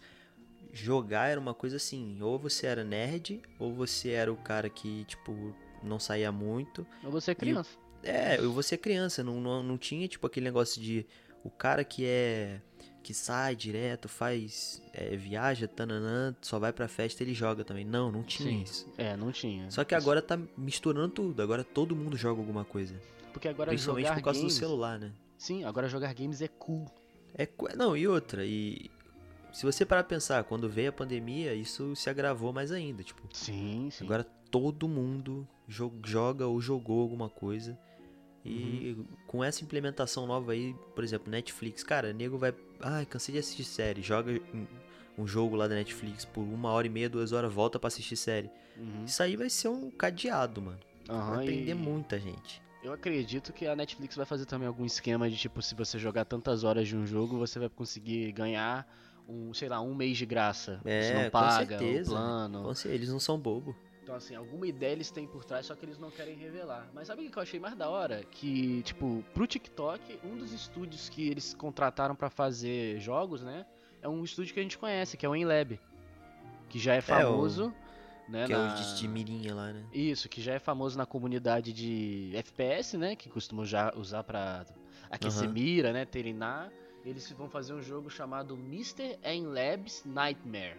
jogar 0.73 1.27
era 1.27 1.39
uma 1.39 1.53
coisa 1.53 1.77
assim, 1.77 2.19
ou 2.19 2.39
você 2.39 2.65
era 2.65 2.83
nerd, 2.83 3.39
ou 3.59 3.71
você 3.71 4.09
era 4.09 4.33
o 4.33 4.35
cara 4.35 4.67
que, 4.67 5.05
tipo, 5.05 5.55
não 5.83 5.99
saía 5.99 6.31
muito. 6.31 6.85
Ou 7.03 7.11
você 7.11 7.31
é 7.31 7.35
criança. 7.35 7.77
É, 8.01 8.41
ou 8.41 8.51
você 8.51 8.75
é 8.75 8.77
criança, 8.77 9.23
não, 9.23 9.39
não, 9.39 9.61
não 9.61 9.77
tinha, 9.77 10.07
tipo, 10.07 10.25
aquele 10.25 10.45
negócio 10.45 10.81
de 10.81 11.05
o 11.43 11.49
cara 11.49 11.83
que 11.83 12.05
é. 12.05 12.59
que 13.03 13.13
sai 13.13 13.55
direto, 13.55 14.09
faz. 14.09 14.81
é, 14.93 15.15
viaja, 15.15 15.67
tananã, 15.67 16.35
só 16.41 16.57
vai 16.57 16.73
pra 16.73 16.87
festa 16.87 17.21
ele 17.21 17.33
joga 17.33 17.63
também. 17.63 17.85
Não, 17.85 18.11
não 18.11 18.23
tinha 18.23 18.49
Sim. 18.49 18.63
isso. 18.63 18.91
É, 18.97 19.15
não 19.15 19.31
tinha. 19.31 19.69
Só 19.69 19.83
que 19.83 19.93
agora 19.93 20.21
tá 20.21 20.39
misturando 20.57 21.13
tudo, 21.13 21.41
agora 21.41 21.63
todo 21.63 21.95
mundo 21.95 22.17
joga 22.17 22.41
alguma 22.41 22.65
coisa. 22.65 22.95
Porque 23.31 23.47
agora 23.47 23.69
Principalmente 23.69 24.05
jogar 24.05 24.15
por 24.15 24.23
causa 24.23 24.39
games... 24.39 24.55
do 24.55 24.59
celular, 24.59 24.99
né? 24.99 25.11
Sim, 25.37 25.63
agora 25.65 25.87
jogar 25.87 26.13
games 26.13 26.41
é 26.41 26.47
cool. 26.47 26.85
É, 27.35 27.47
não, 27.75 27.97
e 27.97 28.07
outra, 28.07 28.45
e 28.45 28.89
se 29.53 29.65
você 29.65 29.85
parar 29.85 30.03
pra 30.03 30.09
pensar, 30.15 30.43
quando 30.43 30.67
veio 30.69 30.89
a 30.89 30.93
pandemia, 30.93 31.53
isso 31.53 31.95
se 31.95 32.09
agravou 32.09 32.51
mais 32.51 32.71
ainda, 32.71 33.03
tipo, 33.03 33.21
Sim, 33.31 33.89
sim. 33.91 34.03
agora 34.03 34.23
todo 34.51 34.87
mundo 34.87 35.47
jo- 35.67 35.93
joga 36.05 36.45
ou 36.47 36.59
jogou 36.59 37.01
alguma 37.01 37.29
coisa. 37.29 37.77
E 38.45 38.95
Uhum. 38.97 39.05
com 39.25 39.43
essa 39.43 39.63
implementação 39.63 40.27
nova 40.27 40.51
aí, 40.51 40.75
por 40.93 41.03
exemplo, 41.03 41.31
Netflix, 41.31 41.81
cara, 41.83 42.11
nego 42.11 42.37
vai, 42.37 42.53
ai, 42.81 43.05
cansei 43.05 43.31
de 43.33 43.39
assistir 43.39 43.63
série, 43.63 44.01
joga 44.01 44.33
um- 45.17 45.25
jogo 45.27 45.55
lá 45.55 45.67
da 45.67 45.75
Netflix 45.75 46.25
por 46.25 46.41
uma 46.41 46.71
hora 46.71 46.85
e 46.87 46.89
meia, 46.89 47.07
duas 47.09 47.31
horas, 47.31 47.53
volta 47.53 47.79
pra 47.79 47.87
assistir 47.87 48.17
série. 48.17 48.49
Uhum. 48.75 49.05
Isso 49.05 49.21
aí 49.23 49.35
vai 49.37 49.49
ser 49.49 49.69
um 49.69 49.89
cadeado, 49.91 50.61
mano. 50.61 50.79
Aham, 51.07 51.35
Vai 51.35 51.45
prender 51.45 51.69
e- 51.75 51.79
muita 51.79 52.19
gente. 52.19 52.61
Eu 52.83 52.91
acredito 52.91 53.53
que 53.53 53.65
a 53.65 53.75
Netflix 53.77 54.15
vai 54.17 54.25
fazer 54.25 54.45
também 54.45 54.67
algum 54.67 54.83
esquema 54.85 55.29
de 55.29 55.37
tipo, 55.37 55.61
se 55.61 55.73
você 55.75 55.97
jogar 55.97 56.25
tantas 56.25 56.65
horas 56.65 56.85
de 56.87 56.97
um 56.97 57.05
jogo, 57.05 57.37
você 57.37 57.57
vai 57.59 57.69
conseguir 57.69 58.31
ganhar 58.33 58.85
um, 59.27 59.53
sei 59.53 59.69
lá, 59.69 59.81
um 59.81 59.93
mês 59.95 60.17
de 60.17 60.25
graça. 60.25 60.79
você 60.83 60.89
É, 60.89 61.13
não 61.15 61.25
com 61.25 61.31
paga 61.31 61.77
certeza. 61.77 62.11
o 62.11 62.15
plano. 62.15 62.59
Então, 62.59 62.71
assim, 62.71 62.89
eles 62.89 63.09
não 63.09 63.19
são 63.19 63.37
bobo. 63.39 63.75
Então, 64.03 64.15
assim, 64.15 64.35
alguma 64.35 64.67
ideia 64.67 64.91
eles 64.91 65.09
têm 65.09 65.25
por 65.25 65.45
trás, 65.45 65.65
só 65.65 65.75
que 65.75 65.85
eles 65.85 65.97
não 65.97 66.11
querem 66.11 66.35
revelar. 66.35 66.89
Mas 66.93 67.07
sabe 67.07 67.25
o 67.25 67.31
que 67.31 67.37
eu 67.37 67.41
achei 67.43 67.57
mais 67.59 67.75
da 67.75 67.89
hora? 67.89 68.21
Que, 68.31 68.83
tipo, 68.83 69.23
pro 69.33 69.47
TikTok, 69.47 70.19
um 70.25 70.35
dos 70.35 70.51
estúdios 70.51 71.07
que 71.07 71.29
eles 71.29 71.53
contrataram 71.53 72.13
pra 72.15 72.29
fazer 72.29 72.99
jogos, 72.99 73.41
né? 73.41 73.65
é 74.01 74.09
um 74.09 74.21
estúdio 74.21 74.53
que 74.53 74.59
a 74.59 74.63
gente 74.63 74.77
conhece, 74.77 75.15
que 75.15 75.25
é 75.25 75.29
o 75.29 75.33
Enlab. 75.33 75.79
Que 76.67 76.77
já 76.77 76.93
é 76.95 76.99
famoso. 77.01 77.73
né, 78.27 78.45
Que 78.47 78.51
é 78.53 78.57
na- 78.57 78.65
os 78.65 78.99
de 78.99 79.07
mirinha 79.07 79.53
lá, 79.55 79.71
né? 79.71 79.85
Isso, 79.93 80.27
que 80.27 80.41
já 80.41 80.53
é 80.53 80.59
famoso 80.59 80.97
na 80.97 81.05
comunidade 81.05 81.71
de 81.71 82.31
FPS, 82.35 82.97
né? 82.97 83.15
Que 83.15 83.29
costumam 83.29 83.65
já 83.65 83.93
usar 83.95 84.23
pra 84.23 84.65
aquecer 85.09 85.43
Aham. 85.45 85.53
mira, 85.53 85.93
né? 85.93 86.03
Treinar. 86.05 86.69
Eles 87.05 87.29
vão 87.31 87.49
fazer 87.49 87.73
um 87.73 87.81
jogo 87.81 88.09
chamado 88.09 88.55
Mr. 88.55 89.17
Labs 89.45 90.03
Nightmare. 90.05 90.77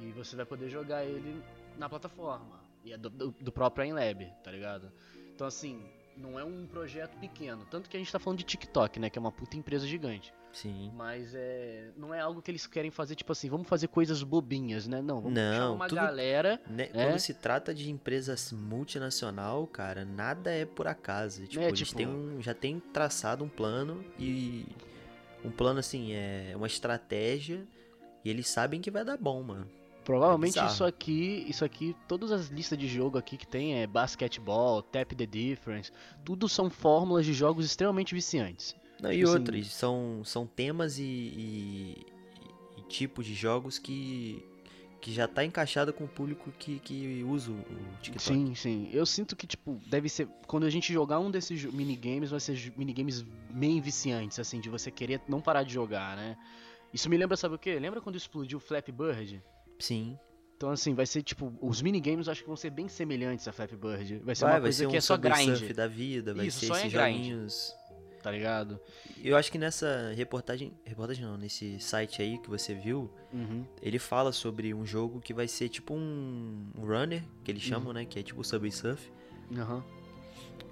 E 0.00 0.10
você 0.12 0.36
vai 0.36 0.44
poder 0.44 0.68
jogar 0.68 1.04
ele 1.04 1.42
na 1.78 1.88
plataforma. 1.88 2.60
E 2.84 2.92
é 2.92 2.96
do, 2.98 3.10
do, 3.10 3.30
do 3.40 3.50
próprio 3.52 3.84
Enlab, 3.84 4.24
tá 4.44 4.50
ligado? 4.50 4.92
Então 5.34 5.46
assim, 5.46 5.82
não 6.16 6.38
é 6.38 6.44
um 6.44 6.66
projeto 6.66 7.16
pequeno. 7.18 7.64
Tanto 7.70 7.88
que 7.88 7.96
a 7.96 8.00
gente 8.00 8.12
tá 8.12 8.18
falando 8.18 8.38
de 8.38 8.44
TikTok, 8.44 9.00
né? 9.00 9.10
Que 9.10 9.18
é 9.18 9.20
uma 9.20 9.32
puta 9.32 9.56
empresa 9.56 9.86
gigante. 9.86 10.32
Sim. 10.52 10.90
Mas 10.94 11.34
é. 11.34 11.90
Não 11.96 12.14
é 12.14 12.20
algo 12.20 12.40
que 12.40 12.50
eles 12.50 12.66
querem 12.66 12.90
fazer, 12.90 13.14
tipo 13.14 13.32
assim, 13.32 13.48
vamos 13.50 13.68
fazer 13.68 13.88
coisas 13.88 14.22
bobinhas, 14.22 14.86
né? 14.86 15.02
Não, 15.02 15.20
vamos 15.20 15.34
Não, 15.38 15.52
chamar 15.54 15.70
uma 15.72 15.88
tudo- 15.88 15.96
galera. 16.00 16.60
Né, 16.66 16.88
É. 16.94 17.04
Quando 17.06 17.18
se 17.18 17.34
trata 17.34 17.74
de 17.74 17.90
empresa 17.90 18.34
multinacional, 18.56 19.66
cara, 19.66 20.04
nada 20.04 20.50
é 20.50 20.64
por 20.64 20.86
acaso. 20.86 21.46
Tipo, 21.46 21.62
É, 21.62 21.68
eles 21.68 21.80
tipo- 21.80 21.96
têm 21.96 22.06
um, 22.06 22.40
já 22.40 22.54
têm 22.54 22.80
traçado 22.80 23.44
um 23.44 23.48
plano 23.48 24.04
e. 24.18 24.64
Um 25.44 25.50
plano 25.50 25.78
assim, 25.80 26.12
é 26.12 26.52
uma 26.56 26.66
estratégia. 26.66 27.66
E 28.24 28.30
eles 28.30 28.48
sabem 28.48 28.80
que 28.80 28.90
vai 28.90 29.04
dar 29.04 29.16
bom, 29.16 29.42
mano. 29.42 29.66
Provavelmente 30.04 30.54
bizarro. 30.54 30.72
isso 30.72 30.84
aqui, 30.84 31.44
isso 31.48 31.64
aqui, 31.64 31.94
todas 32.08 32.32
as 32.32 32.46
listas 32.48 32.78
de 32.78 32.88
jogo 32.88 33.18
aqui 33.18 33.36
que 33.36 33.46
tem 33.46 33.80
é 33.82 33.86
basquetebol, 33.86 34.82
tap 34.82 35.12
the 35.14 35.26
difference, 35.26 35.92
tudo 36.24 36.48
são 36.48 36.70
fórmulas 36.70 37.26
de 37.26 37.34
jogos 37.34 37.66
extremamente 37.66 38.14
viciantes. 38.14 38.74
Não, 39.02 39.12
e 39.12 39.16
Tipo 39.18 39.28
assim- 39.28 39.38
outros, 39.38 39.74
são, 39.74 40.22
são 40.24 40.46
temas 40.46 40.98
e, 40.98 41.02
e, 41.04 42.06
e 42.78 42.82
tipos 42.88 43.26
de 43.26 43.34
jogos 43.34 43.78
que, 43.78 44.42
que 45.00 45.12
já 45.12 45.28
tá 45.28 45.44
encaixado 45.44 45.92
com 45.92 46.04
o 46.04 46.08
público 46.08 46.52
que, 46.58 46.78
que 46.80 47.22
usa 47.24 47.50
o 47.52 47.64
TikTok. 48.02 48.20
Sim, 48.22 48.54
sim. 48.54 48.90
Eu 48.92 49.06
sinto 49.06 49.36
que 49.36 49.46
tipo 49.46 49.80
deve 49.86 50.08
ser 50.08 50.28
quando 50.46 50.64
a 50.64 50.70
gente 50.70 50.92
jogar 50.92 51.20
um 51.20 51.30
desses 51.30 51.64
minigames, 51.64 52.30
vai 52.30 52.40
ser 52.40 52.72
minigames 52.76 53.22
bem 53.50 53.80
viciantes 53.80 54.38
assim, 54.38 54.60
de 54.60 54.68
você 54.68 54.90
querer 54.90 55.20
não 55.28 55.40
parar 55.40 55.62
de 55.62 55.72
jogar, 55.72 56.16
né? 56.16 56.36
Isso 56.92 57.08
me 57.08 57.16
lembra, 57.16 57.36
sabe 57.36 57.54
o 57.54 57.58
quê? 57.58 57.78
Lembra 57.78 58.00
quando 58.00 58.16
explodiu 58.16 58.58
o 58.58 58.60
Flappy 58.60 58.90
Bird? 58.90 59.42
Sim. 59.78 60.18
Então 60.56 60.70
assim, 60.70 60.94
vai 60.94 61.06
ser 61.06 61.22
tipo, 61.22 61.52
os 61.60 61.80
minigames 61.80 62.26
eu 62.26 62.32
acho 62.32 62.40
que 62.42 62.48
vão 62.48 62.56
ser 62.56 62.70
bem 62.70 62.88
semelhantes 62.88 63.46
a 63.46 63.52
Flappy 63.52 63.76
Bird. 63.76 64.18
Vai 64.24 64.34
ser 64.34 64.44
Vai, 64.44 64.54
uma 64.54 64.60
vai 64.60 64.60
coisa 64.62 64.78
ser 64.78 64.86
um 64.86 64.90
que 64.90 64.96
é 64.96 65.00
só 65.00 65.16
grind, 65.16 65.72
da 65.72 65.86
vida, 65.86 66.34
vai 66.34 66.46
Isso, 66.46 66.60
ser 66.60 66.66
só 66.66 66.74
é 66.76 66.80
esses 66.80 66.92
grind. 66.92 67.16
joguinhos. 67.16 67.72
Tá 68.22 68.30
ligado? 68.30 68.80
Eu 69.22 69.36
acho 69.36 69.50
que 69.50 69.58
nessa 69.58 70.12
reportagem. 70.14 70.72
Reportagem 70.84 71.24
não, 71.24 71.36
nesse 71.36 71.78
site 71.80 72.20
aí 72.22 72.38
que 72.38 72.48
você 72.48 72.74
viu, 72.74 73.10
Uhum. 73.32 73.64
ele 73.82 73.98
fala 73.98 74.32
sobre 74.32 74.72
um 74.74 74.84
jogo 74.86 75.20
que 75.20 75.32
vai 75.34 75.46
ser 75.48 75.68
tipo 75.68 75.94
um 75.94 76.70
runner, 76.76 77.22
que 77.44 77.50
eles 77.50 77.62
Uhum. 77.64 77.68
chamam, 77.68 77.92
né? 77.92 78.04
Que 78.04 78.18
é 78.18 78.22
tipo 78.22 78.40
o 78.40 78.44
Subway 78.44 78.70
Surf. 78.72 79.10
Aham. 79.56 79.82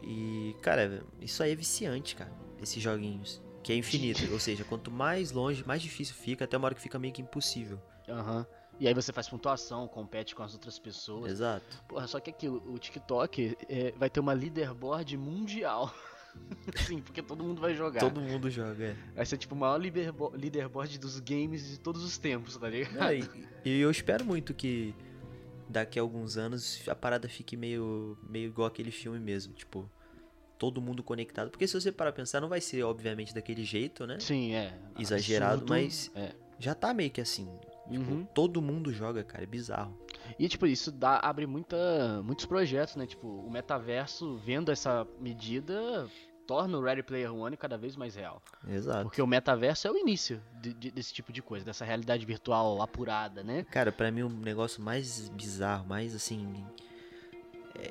E, 0.03 0.55
cara, 0.62 1.03
isso 1.21 1.43
aí 1.43 1.53
é 1.53 1.55
viciante, 1.57 2.15
cara. 2.15 2.33
Esses 2.62 2.83
joguinhos. 2.83 3.41
Que 3.62 3.73
é 3.73 3.76
infinito. 3.76 4.21
Ou 4.33 4.38
seja, 4.38 4.65
quanto 4.65 4.91
mais 4.91 5.33
longe, 5.33 5.65
mais 5.67 5.83
difícil 5.83 6.15
fica, 6.15 6.45
até 6.45 6.57
uma 6.57 6.67
hora 6.67 6.75
que 6.75 6.81
fica 6.81 6.99
meio 6.99 7.12
que 7.12 7.23
impossível. 7.23 7.81
Aham. 8.09 8.47
E 8.79 8.87
aí 8.87 8.93
você 8.93 9.11
faz 9.11 9.26
pontuação, 9.26 9.88
compete 9.88 10.35
com 10.35 10.43
as 10.43 10.53
outras 10.53 10.79
pessoas. 10.79 11.33
Exato. 11.33 11.83
Porra, 11.88 12.07
só 12.07 12.21
que 12.21 12.29
aquilo, 12.29 12.62
o 12.71 12.79
TikTok 12.79 13.57
é, 13.71 13.93
vai 13.97 14.11
ter 14.11 14.21
uma 14.21 14.35
leaderboard 14.35 15.17
mundial. 15.17 15.93
Sim, 16.87 17.00
porque 17.00 17.23
todo 17.23 17.43
mundo 17.45 17.61
vai 17.61 17.75
jogar. 17.75 18.00
Todo 18.00 18.21
mundo 18.21 18.50
joga, 18.50 18.85
é. 18.85 18.97
Vai 19.14 19.25
ser 19.26 19.37
tipo 19.38 19.55
o 19.55 19.59
maior 19.59 19.81
leaderbo- 19.81 20.33
leaderboard 20.37 20.99
dos 20.99 21.19
games 21.21 21.66
de 21.69 21.78
todos 21.81 22.02
os 22.02 22.19
tempos, 22.19 22.57
tá 22.57 22.69
ligado? 22.69 22.95
Não, 22.95 23.12
e, 23.12 23.25
e 23.64 23.81
eu 23.81 23.90
espero 23.90 24.25
muito 24.25 24.52
que 24.55 24.95
daqui 25.69 25.99
a 25.99 26.02
alguns 26.02 26.37
anos 26.37 26.83
a 26.88 26.95
parada 26.95 27.28
fique 27.28 27.57
meio, 27.57 28.16
meio 28.28 28.47
igual 28.47 28.66
aquele 28.69 28.90
filme 28.90 29.19
mesmo. 29.19 29.52
Tipo, 29.55 29.90
todo 30.59 30.81
mundo 30.81 31.02
conectado. 31.02 31.50
Porque 31.50 31.66
se 31.66 31.75
você 31.81 31.90
parar 31.93 32.12
pra 32.12 32.23
pensar, 32.23 32.40
não 32.40 32.49
vai 32.49 32.61
ser, 32.61 32.83
obviamente, 32.83 33.35
daquele 33.35 33.64
jeito, 33.64 34.07
né? 34.07 34.19
Sim, 34.21 34.55
é. 34.55 34.73
Exagerado, 34.99 35.52
Absurdo. 35.62 35.73
mas- 35.73 36.11
É. 36.14 36.33
Já 36.59 36.75
tá 36.75 36.95
meio 36.95 37.11
que 37.11 37.21
assim. 37.21 37.47
Tipo, 37.90 38.11
Uhum. 38.12 38.25
todo 38.25 38.62
mundo 38.62 38.93
joga, 38.93 39.23
cara. 39.23 39.45
É 39.45 39.47
bizarro. 39.47 39.97
E 40.38 40.49
tipo, 40.49 40.66
isso 40.66 40.90
dá, 40.92 41.18
abre 41.23 41.47
muita, 41.47 42.23
muitos 42.23 42.45
projetos, 42.47 42.97
né? 42.97 43.06
Tipo, 43.06 43.26
o 43.28 43.50
metaverso, 43.50 44.37
vendo 44.38 44.71
essa 44.73 45.06
medida, 45.21 46.09
torna 46.47 46.78
o 46.78 46.83
Ready 46.83 47.02
Player 47.02 47.35
One 47.35 47.56
cada 47.56 47.76
vez 47.76 47.97
mais 47.97 48.14
real. 48.14 48.40
Exato. 48.68 49.02
Porque 49.04 49.21
o 49.21 49.26
metaverso 49.26 49.88
é 49.88 49.90
o 49.90 49.97
início 49.97 50.40
de- 50.61 50.73
de- 50.75 50.90
desse 50.90 51.12
tipo 51.12 51.33
de 51.33 51.42
coisa, 51.42 51.64
dessa 51.64 51.85
realidade 51.85 52.25
virtual 52.25 52.80
apurada, 52.83 53.42
né? 53.42 53.64
Cara, 53.71 53.90
pra 53.90 54.11
mim 54.11 54.23
o 54.23 54.28
negócio 54.28 54.80
mais 54.83 55.28
bizarro, 55.30 55.87
mais 55.87 56.14
assim. 56.14 56.64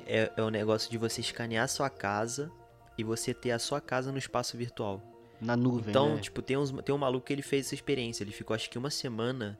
É, 0.06 0.32
é 0.36 0.42
o 0.42 0.50
negócio 0.50 0.90
de 0.90 0.98
você 0.98 1.20
escanear 1.20 1.68
sua 1.68 1.88
casa 1.88 2.50
e 2.98 3.04
você 3.04 3.32
ter 3.32 3.52
a 3.52 3.58
sua 3.58 3.80
casa 3.80 4.10
no 4.10 4.18
espaço 4.18 4.56
virtual. 4.56 5.00
Na 5.40 5.54
nuvem, 5.56 5.90
Então, 5.90 6.14
né? 6.14 6.20
tipo, 6.20 6.40
tem, 6.42 6.56
uns, 6.56 6.72
tem 6.82 6.94
um 6.94 6.98
maluco 6.98 7.26
que 7.26 7.32
ele 7.32 7.42
fez 7.42 7.66
essa 7.66 7.74
experiência. 7.74 8.24
Ele 8.24 8.32
ficou 8.32 8.54
acho 8.54 8.70
que 8.70 8.78
uma 8.78 8.90
semana 8.90 9.56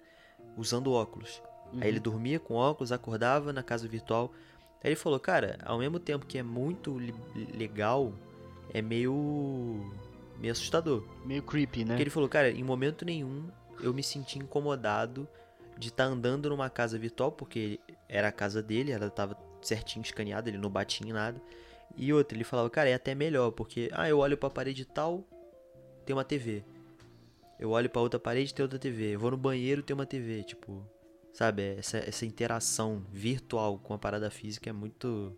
usando 0.56 0.90
óculos. 0.92 1.42
Uhum. 1.72 1.80
Aí 1.80 1.88
ele 1.88 2.00
dormia 2.00 2.38
com 2.38 2.54
óculos, 2.54 2.92
acordava 2.92 3.52
na 3.52 3.62
casa 3.62 3.86
virtual. 3.86 4.32
Aí 4.82 4.90
ele 4.90 4.96
falou, 4.96 5.18
cara, 5.18 5.58
ao 5.64 5.78
mesmo 5.78 5.98
tempo 5.98 6.26
que 6.26 6.38
é 6.38 6.42
muito 6.42 6.98
legal, 7.54 8.12
é 8.72 8.80
meio. 8.80 9.92
meio 10.38 10.52
assustador. 10.52 11.04
Meio 11.24 11.42
creepy, 11.42 11.84
né? 11.84 11.88
Porque 11.88 12.02
ele 12.02 12.10
falou, 12.10 12.28
cara, 12.28 12.50
em 12.50 12.62
momento 12.62 13.04
nenhum 13.04 13.48
eu 13.80 13.92
me 13.92 14.02
senti 14.02 14.38
incomodado 14.38 15.28
de 15.78 15.88
estar 15.88 16.04
andando 16.04 16.48
numa 16.48 16.70
casa 16.70 16.98
virtual, 16.98 17.30
porque 17.30 17.78
era 18.08 18.28
a 18.28 18.32
casa 18.32 18.62
dele, 18.62 18.92
ela 18.92 19.10
tava 19.10 19.36
certinho 19.60 20.02
escaneada, 20.02 20.48
ele 20.48 20.58
não 20.58 20.70
batia 20.70 21.06
em 21.06 21.12
nada. 21.12 21.40
E 21.94 22.12
outra, 22.12 22.36
ele 22.36 22.44
falava, 22.44 22.70
cara, 22.70 22.88
é 22.88 22.94
até 22.94 23.14
melhor, 23.14 23.50
porque, 23.52 23.90
ah, 23.92 24.08
eu 24.08 24.18
olho 24.18 24.36
pra 24.36 24.48
parede 24.48 24.84
tal, 24.84 25.24
tem 26.04 26.14
uma 26.14 26.24
TV. 26.24 26.64
Eu 27.58 27.70
olho 27.70 27.88
pra 27.88 28.02
outra 28.02 28.20
parede, 28.20 28.52
tem 28.52 28.62
outra 28.62 28.78
TV. 28.78 29.14
Eu 29.14 29.18
vou 29.18 29.30
no 29.30 29.36
banheiro, 29.36 29.82
tem 29.82 29.94
uma 29.94 30.06
TV. 30.06 30.42
Tipo, 30.42 30.82
sabe, 31.36 31.76
essa, 31.78 31.98
essa 31.98 32.24
interação 32.24 33.04
virtual 33.10 33.78
com 33.78 33.92
a 33.94 33.98
parada 33.98 34.30
física 34.30 34.70
é 34.70 34.72
muito. 34.72 35.36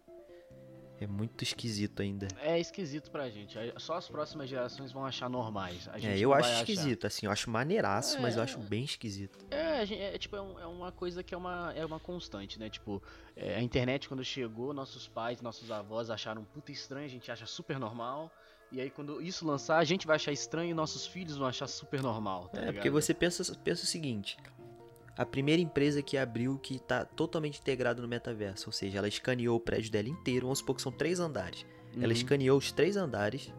É 1.00 1.07
muito 1.07 1.45
esquisito 1.45 2.02
ainda. 2.02 2.26
É 2.40 2.59
esquisito 2.59 3.09
pra 3.09 3.31
gente. 3.31 3.57
Só 3.76 3.95
as 3.95 4.09
próximas 4.09 4.50
gerações 4.50 4.90
vão 4.90 5.07
achar 5.07 5.31
normais. 5.31 5.88
A 5.93 5.97
gente 5.97 6.11
É, 6.11 6.19
eu 6.19 6.33
acho 6.35 6.43
vai 6.49 6.52
achar. 6.61 6.61
esquisito, 6.73 7.07
assim, 7.07 7.26
eu 7.26 7.31
acho 7.31 7.49
maneiraço, 7.49 8.21
mas 8.21 8.35
eu 8.35 8.40
É. 8.40 8.45
acho 8.45 8.59
bem 8.59 8.83
esquisito. 8.83 9.38
É, 9.49 9.87
gente- 9.87 10.02
é, 10.02 10.19
tipo, 10.19 10.35
é, 10.35 10.43
um- 10.43 10.59
é 10.59 10.67
uma 10.67 10.90
coisa 10.90 11.23
que 11.23 11.33
é 11.33 11.37
uma, 11.38 11.73
é 11.76 11.85
uma 11.87 12.00
constante, 12.00 12.59
né? 12.59 12.69
Tipo, 12.69 13.00
é, 13.37 13.55
a 13.55 13.62
internet 13.62 14.09
quando 14.09 14.25
chegou, 14.25 14.75
nossos 14.75 15.07
pais, 15.07 15.40
nossos 15.40 15.71
avós 15.71 16.11
acharam 16.11 16.43
puta 16.43 16.73
estranho, 16.73 17.07
a 17.07 17.09
gente 17.11 17.31
acha 17.31 17.47
super 17.47 17.78
normal. 17.78 18.28
E 18.73 18.81
aí 18.81 18.90
quando 18.90 19.23
isso 19.23 19.47
lançar, 19.47 19.78
a 19.78 19.85
gente 19.85 20.05
vai 20.05 20.17
achar 20.17 20.33
estranho 20.33 20.73
e 20.73 20.75
nossos 20.75 21.07
filhos 21.07 21.37
vão 21.37 21.47
achar 21.47 21.69
super 21.69 22.02
normal, 22.02 22.49
tá 22.49 22.57
É, 22.59 22.61
ligado? 22.62 22.75
porque 22.75 22.90
você 22.90 23.14
pensa, 23.14 23.55
pensa 23.62 23.85
o 23.85 23.87
seguinte: 23.87 24.37
a 25.19 25.27
primeira 25.27 25.61
empresa 25.61 26.01
que 26.01 26.17
abriu 26.17 26.57
que 26.59 26.79
tá 26.79 27.05
totalmente 27.05 27.61
integrado 27.61 28.01
no 28.01 28.09
metaverso, 28.09 28.69
ou 28.69 28.73
seja, 28.73 28.99
ela 28.99 29.09
escaneou 29.09 29.57
o 29.57 29.61
prédio 29.61 29.91
dela 29.91 30.09
inteiro, 30.09 30.47
vamos 30.47 30.61
supor 30.61 30.77
que 30.77 30.83
são 30.83 30.93
três 30.93 31.19
andares. 31.21 31.67
Ela 31.97 32.07
Uhum. 32.07 32.13
escaneou 32.13 32.57
os 32.57 32.71
três 32.73 32.97
andares, 32.97 33.53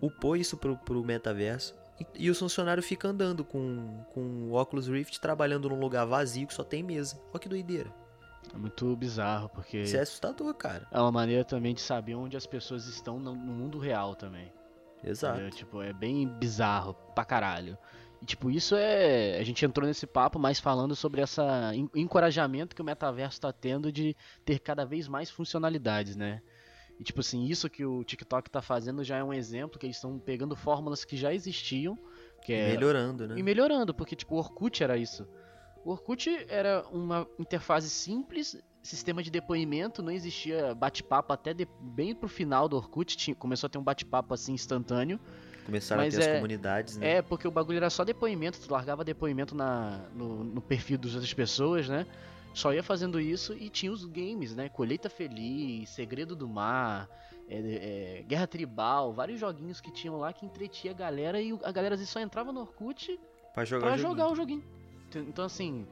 upou 0.00 0.36
isso 0.36 0.56
pro, 0.56 0.76
pro 0.78 1.04
metaverso, 1.04 1.74
e, 2.00 2.24
e 2.24 2.30
o 2.30 2.34
funcionário 2.34 2.82
fica 2.82 3.06
andando 3.08 3.44
com, 3.44 4.04
com 4.12 4.20
o 4.50 4.54
Oculus 4.60 4.88
Rift, 4.88 5.20
trabalhando 5.20 5.68
num 5.68 5.78
lugar 5.78 6.04
vazio 6.06 6.46
que 6.46 6.54
só 6.54 6.64
tem 6.64 6.82
mesa. 6.82 7.20
Olha 7.30 7.38
que 7.38 7.48
doideira. 7.48 7.92
É 8.52 8.56
muito 8.58 8.94
bizarro, 8.96 9.48
porque 9.48 9.78
Isso 9.82 9.96
é 9.96 10.00
assustador, 10.00 10.52
cara. 10.54 10.86
é 10.90 10.98
uma 11.00 11.12
maneira 11.12 11.44
também 11.44 11.72
de 11.74 11.80
saber 11.80 12.14
onde 12.14 12.36
as 12.36 12.46
pessoas 12.46 12.86
estão 12.86 13.18
no, 13.18 13.34
no 13.34 13.52
mundo 13.52 13.78
real 13.78 14.14
também. 14.14 14.52
Exato. 15.02 15.36
entendeu? 15.40 15.56
Tipo, 15.56 15.82
é 15.82 15.92
bem 15.92 16.26
bizarro 16.26 16.94
pra 17.14 17.24
caralho. 17.24 17.76
E 18.24 18.26
tipo, 18.26 18.50
isso 18.50 18.74
é. 18.74 19.36
A 19.38 19.42
gente 19.44 19.62
entrou 19.66 19.86
nesse 19.86 20.06
papo 20.06 20.38
mais 20.38 20.58
falando 20.58 20.96
sobre 20.96 21.20
essa 21.20 21.74
en- 21.74 21.90
encorajamento 21.94 22.74
que 22.74 22.80
o 22.80 22.84
metaverso 22.84 23.38
tá 23.38 23.52
tendo 23.52 23.92
de 23.92 24.16
ter 24.46 24.58
cada 24.60 24.82
vez 24.86 25.06
mais 25.06 25.28
funcionalidades, 25.28 26.16
né? 26.16 26.40
E 26.98 27.04
tipo 27.04 27.20
assim, 27.20 27.44
isso 27.44 27.68
que 27.68 27.84
o 27.84 28.02
TikTok 28.02 28.48
tá 28.48 28.62
fazendo 28.62 29.04
já 29.04 29.18
é 29.18 29.22
um 29.22 29.34
exemplo 29.34 29.78
que 29.78 29.84
eles 29.84 29.96
estão 29.96 30.18
pegando 30.18 30.56
fórmulas 30.56 31.04
que 31.04 31.18
já 31.18 31.34
existiam, 31.34 31.98
que 32.40 32.54
é 32.54 32.68
Melhorando, 32.70 33.28
né? 33.28 33.38
e 33.38 33.42
melhorando, 33.42 33.92
porque 33.92 34.16
tipo, 34.16 34.36
o 34.36 34.38
Orkut 34.38 34.82
era 34.82 34.96
isso. 34.96 35.28
O 35.84 35.90
Orkut 35.90 36.30
era 36.48 36.82
uma 36.90 37.26
interface 37.38 37.90
simples, 37.90 38.56
sistema 38.82 39.22
de 39.22 39.30
depoimento, 39.30 40.02
não 40.02 40.10
existia 40.12 40.74
bate-papo 40.74 41.30
até 41.30 41.52
de- 41.52 41.68
bem 41.78 42.14
pro 42.14 42.26
final 42.28 42.70
do 42.70 42.76
Orkut, 42.76 43.18
tinha- 43.18 43.34
começou 43.34 43.66
a 43.66 43.70
ter 43.70 43.76
um 43.76 43.82
bate-papo 43.84 44.32
assim 44.32 44.54
instantâneo. 44.54 45.20
Começaram 45.64 46.02
Mas 46.02 46.14
a 46.14 46.20
ter 46.20 46.24
é- 46.26 46.30
as 46.30 46.36
comunidades, 46.36 46.96
né? 46.98 47.12
É, 47.14 47.22
porque 47.22 47.48
o 47.48 47.50
bagulho 47.50 47.76
era 47.78 47.88
só 47.90 48.04
depoimento, 48.04 48.60
tu 48.60 48.70
largava 48.72 49.02
depoimento 49.04 49.54
na, 49.54 50.00
no, 50.14 50.44
no 50.44 50.60
perfil 50.60 50.98
das 50.98 51.14
outras 51.14 51.32
pessoas, 51.32 51.88
né? 51.88 52.06
Só 52.52 52.72
ia 52.72 52.82
fazendo 52.82 53.18
isso 53.20 53.54
e 53.54 53.68
tinha 53.68 53.90
os 53.90 54.04
games, 54.04 54.54
né? 54.54 54.68
Colheita 54.68 55.08
Feliz, 55.10 55.88
Segredo 55.90 56.36
do 56.36 56.46
Mar, 56.46 57.08
é, 57.48 58.18
é, 58.20 58.22
Guerra 58.28 58.46
Tribal, 58.46 59.12
vários 59.12 59.40
joguinhos 59.40 59.80
que 59.80 59.90
tinham 59.90 60.16
lá 60.18 60.32
que 60.32 60.46
entretia 60.46 60.90
a 60.92 60.94
galera 60.94 61.40
e 61.40 61.58
a 61.64 61.72
galera 61.72 61.96
só 61.98 62.20
entrava 62.20 62.52
no 62.52 62.60
Orkut 62.60 63.18
Pra 63.52 63.64
jogar 63.64 63.86
pra 63.86 63.94
o 63.94 63.98
joguinho. 63.98 64.10
jogar 64.18 64.32
o 64.32 64.36
joguinho. 64.36 64.62
Ent- 65.14 65.28
Então, 65.28 65.44
assim, 65.44 65.86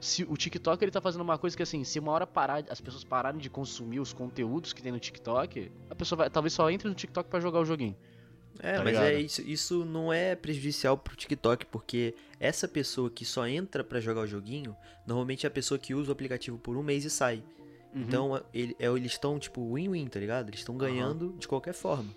se 0.00 0.22
o 0.24 0.36
TikTok 0.36 0.84
ele 0.84 0.92
tá 0.92 1.00
fazendo 1.00 1.22
uma 1.22 1.38
coisa 1.38 1.56
que, 1.56 1.62
assim, 1.62 1.82
se 1.82 1.98
uma 1.98 2.12
hora 2.12 2.26
parar, 2.26 2.62
as 2.70 2.80
pessoas 2.80 3.02
pararem 3.04 3.40
de 3.40 3.48
consumir 3.50 3.98
os 4.00 4.12
conteúdos 4.12 4.72
que 4.72 4.82
tem 4.82 4.92
no 4.92 5.00
TikTok, 5.00 5.70
a 5.90 5.94
pessoa 5.94 6.16
vai, 6.18 6.30
talvez 6.30 6.52
só 6.52 6.70
entre 6.70 6.88
no 6.88 6.94
TikTok 6.94 7.28
pra 7.28 7.40
jogar 7.40 7.58
o 7.60 7.64
joguinho. 7.64 7.96
É, 8.60 8.76
tá 8.76 8.84
mas 8.84 8.94
ligado? 8.94 9.04
é 9.04 9.20
isso, 9.20 9.42
isso 9.42 9.84
não 9.84 10.12
é 10.12 10.34
prejudicial 10.34 10.96
pro 10.96 11.16
TikTok, 11.16 11.66
porque 11.66 12.14
essa 12.40 12.66
pessoa 12.66 13.08
que 13.10 13.24
só 13.24 13.46
entra 13.46 13.84
pra 13.84 14.00
jogar 14.00 14.22
o 14.22 14.26
joguinho, 14.26 14.76
normalmente 15.06 15.46
é 15.46 15.48
a 15.48 15.50
pessoa 15.50 15.78
que 15.78 15.94
usa 15.94 16.10
o 16.10 16.12
aplicativo 16.12 16.58
por 16.58 16.76
um 16.76 16.82
mês 16.82 17.04
e 17.04 17.10
sai. 17.10 17.42
Uhum. 17.94 18.02
Então, 18.02 18.44
ele, 18.52 18.76
é, 18.78 18.86
eles 18.86 19.12
estão, 19.12 19.38
tipo, 19.38 19.74
win-win, 19.74 20.06
tá 20.08 20.20
ligado? 20.20 20.48
Eles 20.48 20.60
estão 20.60 20.76
ganhando 20.76 21.34
de 21.38 21.48
qualquer 21.48 21.72
forma. 21.72 22.14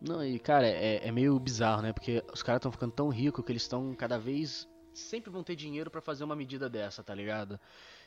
Não, 0.00 0.24
e 0.24 0.38
cara, 0.38 0.66
é, 0.66 1.06
é 1.06 1.12
meio 1.12 1.38
bizarro, 1.38 1.80
né? 1.80 1.92
Porque 1.92 2.22
os 2.32 2.42
caras 2.42 2.58
estão 2.58 2.72
ficando 2.72 2.92
tão 2.92 3.08
ricos 3.08 3.44
que 3.44 3.52
eles 3.52 3.62
estão 3.62 3.94
cada 3.94 4.18
vez. 4.18 4.68
Sempre 4.92 5.30
vão 5.30 5.44
ter 5.44 5.54
dinheiro 5.54 5.90
pra 5.90 6.00
fazer 6.00 6.24
uma 6.24 6.34
medida 6.34 6.68
dessa, 6.68 7.02
tá 7.02 7.14
ligado? 7.14 7.58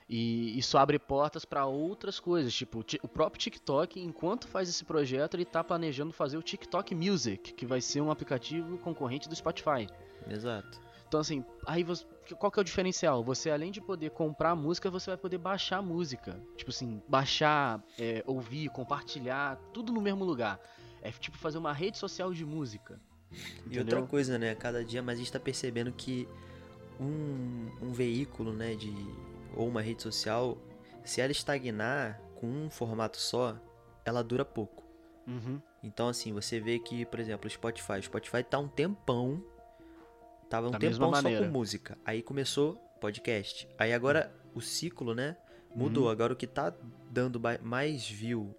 E 0.08 0.58
isso 0.58 0.78
abre 0.78 1.00
portas 1.00 1.46
pra 1.46 1.66
outras 1.66 2.20
coisas. 2.20 2.54
Tipo, 2.54 2.86
o 3.02 3.08
próprio 3.08 3.40
TikTok, 3.40 4.00
enquanto 4.00 4.48
faz 4.48 4.70
esse 4.70 4.86
projeto, 4.86 5.34
ele 5.34 5.46
tá 5.46 5.64
planejando 5.64 6.14
fazer 6.14 6.38
o 6.38 6.44
TikTok 6.44 6.94
Music, 6.94 7.54
que 7.54 7.66
vai 7.66 7.82
ser 7.82 8.02
um 8.02 8.12
aplicativo 8.12 8.78
concorrente 8.78 9.28
do 9.28 9.36
Spotify. 9.36 9.88
Exato. 10.30 10.80
Então, 11.08 11.20
assim, 11.20 11.44
aí 11.66 11.84
você. 11.84 12.06
Qual 12.38 12.52
que 12.52 12.60
é 12.60 12.62
o 12.62 12.64
diferencial? 12.64 13.24
Você, 13.24 13.50
além 13.50 13.72
de 13.72 13.80
poder 13.80 14.12
comprar 14.12 14.56
música, 14.56 14.90
você 14.90 15.12
vai 15.12 15.18
poder 15.18 15.38
baixar 15.38 15.82
música. 15.82 16.40
Tipo 16.56 16.72
assim, 16.72 17.02
baixar, 17.08 17.84
é, 18.00 18.24
ouvir, 18.26 18.70
compartilhar, 18.70 19.58
tudo 19.72 19.92
no 19.92 20.02
mesmo 20.02 20.24
lugar. 20.24 20.60
É 21.02 21.12
tipo 21.12 21.38
fazer 21.38 21.60
uma 21.60 21.72
rede 21.72 21.98
social 21.98 22.34
de 22.34 22.44
música. 22.44 23.00
E 23.32 23.78
outra 23.78 23.82
Entendeu? 23.82 24.08
coisa, 24.08 24.38
né? 24.38 24.56
Cada 24.56 24.84
dia 24.84 25.04
mais 25.04 25.20
a 25.20 25.22
gente 25.22 25.32
tá 25.32 25.40
percebendo 25.40 25.92
que 25.92 26.28
um, 27.00 27.70
um 27.82 27.92
veículo, 27.92 28.54
né, 28.54 28.74
de 28.76 28.92
ou 29.56 29.68
uma 29.68 29.82
rede 29.82 30.02
social, 30.02 30.58
se 31.04 31.22
ela 31.22 31.32
estagnar 31.32 32.20
com 32.36 32.48
um 32.48 32.70
formato 32.70 33.18
só, 33.18 33.58
ela 34.04 34.24
dura 34.24 34.44
pouco. 34.46 34.84
Uhum. 35.28 35.60
Então, 35.82 36.08
assim, 36.08 36.34
você 36.34 36.60
vê 36.60 36.80
que, 36.80 37.06
por 37.06 37.20
exemplo, 37.20 37.48
o 37.48 37.50
Spotify. 37.50 37.94
O 38.00 38.04
Spotify 38.04 38.44
tá 38.44 38.60
um 38.60 38.68
tempão. 38.68 39.44
Tava 40.50 40.68
um 40.68 40.72
Da 40.72 40.80
tempão 40.80 41.14
só 41.14 41.22
com 41.22 41.46
música. 41.46 41.98
Aí 42.06 42.22
começou 42.22 42.76
podcast. 43.00 43.68
Aí 43.78 43.94
agora 43.94 44.34
o 44.54 44.62
ciclo, 44.62 45.14
né? 45.16 45.36
Mudou. 45.76 46.06
Uhum. 46.06 46.10
Agora 46.10 46.34
o 46.34 46.36
que 46.36 46.48
tá 46.48 46.74
dando 47.10 47.40
mais 47.62 48.08
view 48.08 48.56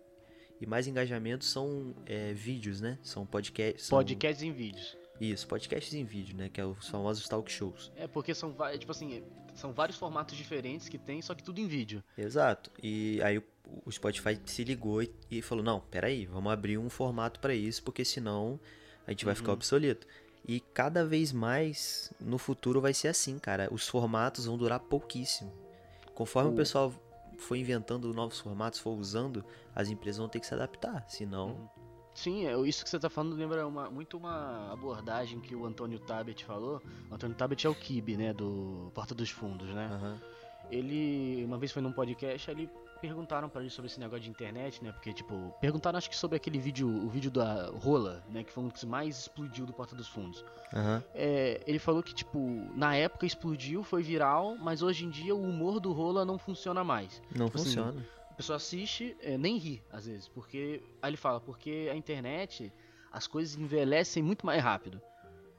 e 0.61 0.67
mais 0.67 0.87
engajamento 0.87 1.45
são 1.45 1.95
é, 2.07 2.33
vídeos, 2.33 2.81
né? 2.81 2.99
São 3.03 3.25
podcasts. 3.26 3.87
são- 3.87 3.99
Podcasts 3.99 4.43
em 4.43 4.53
vídeos. 4.53 4.97
Isso, 5.20 5.46
podcasts 5.46 5.94
em 5.94 6.04
vídeo, 6.04 6.37
né? 6.37 6.49
Que 6.49 6.61
é 6.61 6.64
os 6.66 6.88
famosos 6.88 7.26
talk 7.28 7.50
shows. 7.50 7.90
É 7.96 8.06
porque 8.06 8.35
são, 8.35 8.52
va- 8.52 8.76
tipo 8.76 8.92
assim, 8.92 9.23
são 9.54 9.73
vários 9.73 9.96
formatos 9.99 10.37
diferentes 10.37 10.88
que 10.88 10.99
tem, 10.99 11.23
só 11.23 11.35
que 11.35 11.42
tudo 11.42 11.58
em 11.61 11.66
vídeo. 11.66 12.02
Exato. 12.16 12.70
E 12.82 13.20
aí 13.23 13.38
o, 13.38 13.90
Spotify 13.90 14.38
se 14.44 14.62
ligou 14.64 15.02
e, 15.30 15.40
falou: 15.42 15.64
não, 15.64 15.80
peraí, 15.80 16.26
vamos 16.26 16.52
abrir 16.52 16.76
um 16.78 16.90
formato 16.90 17.40
pra 17.40 17.54
isso, 17.54 17.82
porque 17.82 18.04
senão 18.04 18.61
a 19.06 19.11
gente 19.11 19.25
vai 19.25 19.35
ficar 19.35 19.49
Uhum. 19.52 19.54
obsoleto. 19.54 20.06
E 20.49 20.61
cada 20.61 21.04
vez 21.04 21.32
mais 21.32 22.12
no 22.20 22.38
futuro 22.38 22.80
vai 22.80 22.94
ser 22.94 23.08
assim, 23.08 23.38
cara. 23.38 23.68
Os 23.73 23.88
formatos 23.88 24.44
vão 24.46 24.56
durar 24.56 24.78
pouquíssimo. 24.80 25.52
Conforme 26.14 26.50
o, 26.50 26.52
O- 26.52 26.56
pessoal 26.56 26.92
for 27.38 27.56
inventando 27.56 28.12
novos 28.14 28.38
formatos, 28.40 28.78
for 28.78 28.90
usando, 28.96 29.44
as 29.75 29.88
empresas 29.88 30.18
vão 30.18 30.28
ter 30.28 30.40
que 30.40 30.46
se 30.46 30.54
adaptar. 30.54 31.04
Senão. 31.08 31.49
Uhum. 31.49 31.68
Sim, 32.16 32.46
é, 32.46 32.58
isso 32.66 32.82
que 32.82 32.88
você 32.90 32.99
tá 32.99 33.11
falando 33.11 33.37
lembra 33.37 33.66
uma- 33.66 33.90
muito 33.90 34.16
uma 34.16 34.73
abordagem 34.73 35.38
que 35.38 35.54
o 35.54 35.66
Antônio 35.66 35.99
Tabet 36.00 36.44
falou. 36.44 36.80
O 37.11 37.14
Antônio 37.14 37.37
Tabet 37.37 37.66
é 37.66 37.70
o 37.70 37.75
Kibe, 37.75 38.16
né, 38.16 38.32
do 38.32 38.90
Porta 38.94 39.14
dos 39.14 39.28
Fundos, 39.30 39.68
né? 39.68 39.88
Aham. 39.92 40.18
Ele, 40.70 41.44
uma 41.44 41.58
vez 41.58 41.70
foi 41.70 41.80
num 41.80 41.92
podcast, 41.92 42.50
ele 42.50 42.68
perguntaram 43.00 43.49
pra 43.49 43.61
ele 43.61 43.70
sobre 43.70 43.88
esse 43.88 44.00
negócio 44.00 44.25
de 44.25 44.30
internet, 44.30 44.82
né? 44.82 44.90
Porque, 44.90 45.12
tipo, 45.12 45.55
perguntaram 45.61 45.96
acho 45.98 46.09
que 46.11 46.16
sobre 46.16 46.37
aquele 46.37 46.59
vídeo, 46.59 46.88
o 46.88 47.09
vídeo 47.09 47.31
da 47.31 47.70
Rola, 47.70 48.24
né? 48.31 48.42
Que 48.42 48.50
foi 48.50 48.64
um 48.64 48.68
dos 48.68 48.81
que 48.81 48.87
mais 48.87 49.16
explodiu 49.18 49.64
do 49.66 49.72
Porta 49.72 49.94
dos 49.94 50.09
Fundos. 50.09 50.42
Aham. 50.74 51.05
É, 51.14 51.62
ele 51.66 51.79
falou 51.79 52.02
que, 52.02 52.14
tipo, 52.14 52.38
na 52.74 52.96
época 52.96 53.26
explodiu, 53.26 53.85
foi 53.85 54.02
viral, 54.02 54.57
mas 54.59 54.83
hoje 54.83 55.05
em 55.05 55.11
dia 55.11 55.35
o 55.37 55.42
humor 55.42 55.79
do 55.79 55.92
Rola 55.92 56.24
não 56.24 56.38
funciona 56.38 56.83
mais. 56.83 57.22
Não 57.37 57.46
Tipo 57.46 57.59
assim, 57.59 57.66
funciona. 57.66 58.05
A 58.37 58.42
pessoa 58.44 58.59
assiste, 58.59 59.16
é, 59.22 59.38
nem 59.38 59.57
ri, 59.57 59.83
às 59.90 60.05
vezes, 60.07 60.29
porque. 60.29 60.83
Aí 61.01 61.09
ele 61.09 61.16
fala, 61.16 61.40
porque 61.40 61.88
a 61.90 61.96
internet, 61.96 62.70
as 63.11 63.27
coisas 63.27 63.57
envelhecem 63.57 64.22
muito 64.22 64.44
mais 64.44 64.62
rápido. 64.62 65.01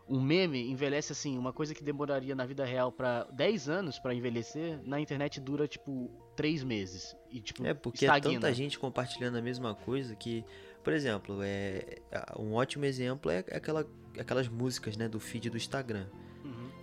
Um 0.07 0.21
meme 0.21 0.69
envelhece 0.69 1.11
assim, 1.11 1.39
uma 1.39 1.51
coisa 1.51 1.73
que 1.73 1.83
demoraria 1.83 2.35
na 2.35 2.45
vida 2.45 2.63
real 2.63 2.91
pra 2.91 3.23
10 3.33 3.67
anos 3.67 3.97
pra 3.97 4.13
envelhecer, 4.13 4.79
na 4.85 5.01
internet 5.01 5.41
dura 5.41 5.67
tipo 5.67 6.11
3 6.35 6.63
meses. 6.63 7.15
E 7.31 7.41
tipo, 7.41 7.65
É, 7.65 7.73
porque 7.73 8.05
é 8.05 8.19
tanta 8.19 8.53
gente 8.53 8.77
compartilhando 8.77 9.39
a 9.39 9.41
mesma 9.41 9.73
coisa 9.73 10.15
que, 10.15 10.45
por 10.83 10.93
exemplo, 10.93 11.39
é 11.41 11.99
um 12.37 12.53
ótimo 12.53 12.85
exemplo 12.85 13.31
é 13.31 13.39
aquela, 13.39 13.87
aquelas 14.19 14.47
músicas, 14.47 14.95
né, 14.95 15.09
do 15.09 15.19
feed 15.19 15.49
do 15.49 15.57
Instagram. 15.57 16.05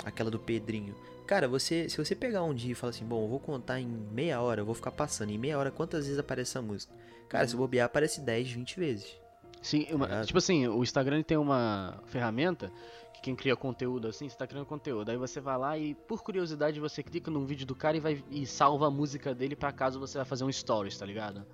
Aquela 0.04 0.30
do 0.30 0.38
Pedrinho. 0.38 0.94
Cara, 1.26 1.48
você, 1.48 1.88
se 1.88 1.96
você 1.96 2.14
pegar 2.14 2.42
um 2.44 2.54
dia 2.54 2.72
e 2.72 2.74
falar 2.74 2.90
assim, 2.90 3.04
bom, 3.04 3.24
eu 3.24 3.28
vou 3.28 3.40
contar 3.40 3.80
em 3.80 3.86
meia 3.86 4.40
hora, 4.40 4.60
eu 4.60 4.66
vou 4.66 4.74
ficar 4.74 4.90
passando 4.90 5.30
em 5.30 5.38
meia 5.38 5.58
hora 5.58 5.70
quantas 5.70 6.04
vezes 6.04 6.18
aparece 6.18 6.50
essa 6.50 6.62
música. 6.62 6.92
Cara, 7.28 7.44
Uhum. 7.44 7.48
se 7.50 7.56
bobear, 7.56 7.86
aparece 7.86 8.20
10, 8.20 8.50
20 8.50 8.78
vezes. 8.78 9.16
Sim, 9.62 9.86
uma- 9.90 10.06
Ligado? 10.06 10.26
tipo 10.26 10.38
assim, 10.38 10.66
o 10.68 10.82
Instagram 10.82 11.22
tem 11.22 11.38
uma 11.38 11.98
ferramenta 12.06 12.70
que 13.14 13.22
quem 13.22 13.34
cria 13.34 13.56
conteúdo 13.56 14.06
assim, 14.06 14.28
você 14.28 14.36
tá 14.36 14.46
criando 14.46 14.66
conteúdo. 14.66 15.10
Aí 15.10 15.16
você 15.16 15.40
vai 15.40 15.56
lá 15.56 15.78
e, 15.78 15.94
por 15.94 16.22
curiosidade, 16.22 16.78
você 16.78 17.02
clica 17.02 17.30
num 17.30 17.46
vídeo 17.46 17.66
do 17.66 17.74
cara 17.74 17.96
e 17.96 18.00
vai 18.00 18.22
e 18.30 18.44
salva 18.46 18.88
a 18.88 18.90
música 18.90 19.34
dele 19.34 19.56
pra 19.56 19.72
caso 19.72 19.98
você 19.98 20.18
vai 20.18 20.26
fazer 20.26 20.44
um 20.44 20.52
stories, 20.52 20.98
tá 20.98 21.06
ligado? 21.06 21.46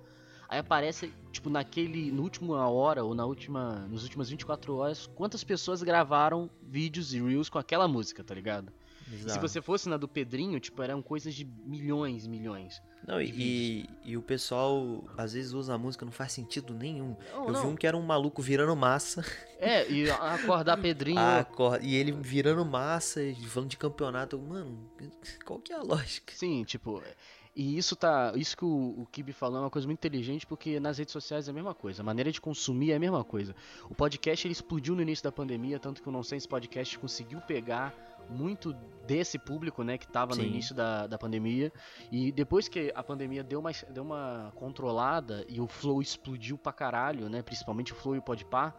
Aí 0.51 0.59
aparece, 0.59 1.13
tipo, 1.31 1.49
naquele. 1.49 2.11
No 2.11 2.23
última 2.23 2.69
hora 2.69 3.05
ou 3.05 3.15
na 3.15 3.25
última. 3.25 3.87
Nos 3.87 4.03
últimas 4.03 4.29
24 4.29 4.75
horas, 4.75 5.07
quantas 5.07 5.45
pessoas 5.45 5.81
gravaram 5.81 6.49
vídeos 6.61 7.13
e 7.13 7.21
reels 7.21 7.47
com 7.47 7.57
aquela 7.57 7.87
música, 7.87 8.21
tá 8.21 8.35
ligado? 8.35 8.69
E 9.13 9.29
se 9.29 9.39
você 9.39 9.61
fosse 9.61 9.87
na 9.89 9.95
do 9.97 10.07
Pedrinho, 10.07 10.59
tipo, 10.59 10.81
eram 10.81 11.01
coisas 11.01 11.33
de 11.33 11.45
milhões, 11.45 12.27
milhões. 12.27 12.81
Não, 13.07 13.17
de 13.21 13.31
e, 13.31 13.89
e 14.05 14.15
o 14.17 14.21
pessoal 14.21 15.03
às 15.17 15.33
vezes 15.33 15.53
usa 15.53 15.73
a 15.73 15.77
música, 15.77 16.05
não 16.05 16.11
faz 16.11 16.33
sentido 16.33 16.73
nenhum. 16.73 17.15
Não, 17.33 17.47
eu 17.47 17.53
vi 17.53 17.53
não. 17.53 17.69
um 17.69 17.75
que 17.75 17.87
era 17.87 17.95
um 17.97 18.01
maluco 18.01 18.41
virando 18.41 18.75
massa. 18.75 19.25
É, 19.57 19.89
e 19.89 20.09
acordar 20.09 20.77
Pedrinho. 20.81 21.19
Cor- 21.55 21.79
e 21.81 21.95
ele 21.95 22.11
virando 22.11 22.63
massa, 22.65 23.23
e 23.23 23.35
falando 23.47 23.69
de 23.69 23.77
campeonato. 23.77 24.37
Mano, 24.37 24.89
qual 25.45 25.59
que 25.59 25.71
é 25.73 25.77
a 25.77 25.81
lógica? 25.81 26.33
Sim, 26.35 26.63
tipo, 26.63 27.01
e 27.55 27.77
isso 27.77 27.95
tá, 27.95 28.31
isso 28.35 28.55
que 28.55 28.63
o, 28.63 29.01
o 29.01 29.05
Kibi 29.11 29.33
falou 29.33 29.57
é 29.57 29.61
uma 29.61 29.69
coisa 29.69 29.85
muito 29.87 29.99
inteligente 29.99 30.47
porque 30.47 30.79
nas 30.79 30.97
redes 30.97 31.11
sociais 31.11 31.47
é 31.47 31.51
a 31.51 31.53
mesma 31.53 31.73
coisa, 31.73 32.01
a 32.01 32.05
maneira 32.05 32.31
de 32.31 32.39
consumir 32.39 32.91
é 32.91 32.95
a 32.95 32.99
mesma 32.99 33.23
coisa. 33.23 33.55
O 33.89 33.95
podcast 33.95 34.47
ele 34.47 34.53
explodiu 34.53 34.95
no 34.95 35.01
início 35.01 35.23
da 35.23 35.31
pandemia, 35.31 35.79
tanto 35.79 36.01
que 36.01 36.07
o 36.07 36.11
Nonsense 36.11 36.47
Podcast 36.47 36.97
conseguiu 36.97 37.41
pegar 37.41 37.93
muito 38.29 38.73
desse 39.05 39.37
público, 39.37 39.83
né, 39.83 39.97
que 39.97 40.07
tava 40.07 40.35
no 40.35 40.43
início 40.43 40.73
da, 40.73 41.07
da 41.07 41.17
pandemia, 41.17 41.71
e 42.11 42.31
depois 42.31 42.67
que 42.67 42.91
a 42.95 43.03
pandemia 43.03 43.43
deu 43.43 43.59
uma, 43.59 43.71
deu 43.89 44.03
uma 44.03 44.53
controlada 44.55 45.45
e 45.49 45.59
o 45.59 45.67
Flow 45.67 46.01
explodiu 46.01 46.57
pra 46.57 46.71
caralho, 46.71 47.27
né, 47.29 47.41
principalmente 47.41 47.91
o 47.91 47.95
Flow 47.95 48.15
e 48.15 48.19
o 48.19 48.21
Podpah, 48.21 48.73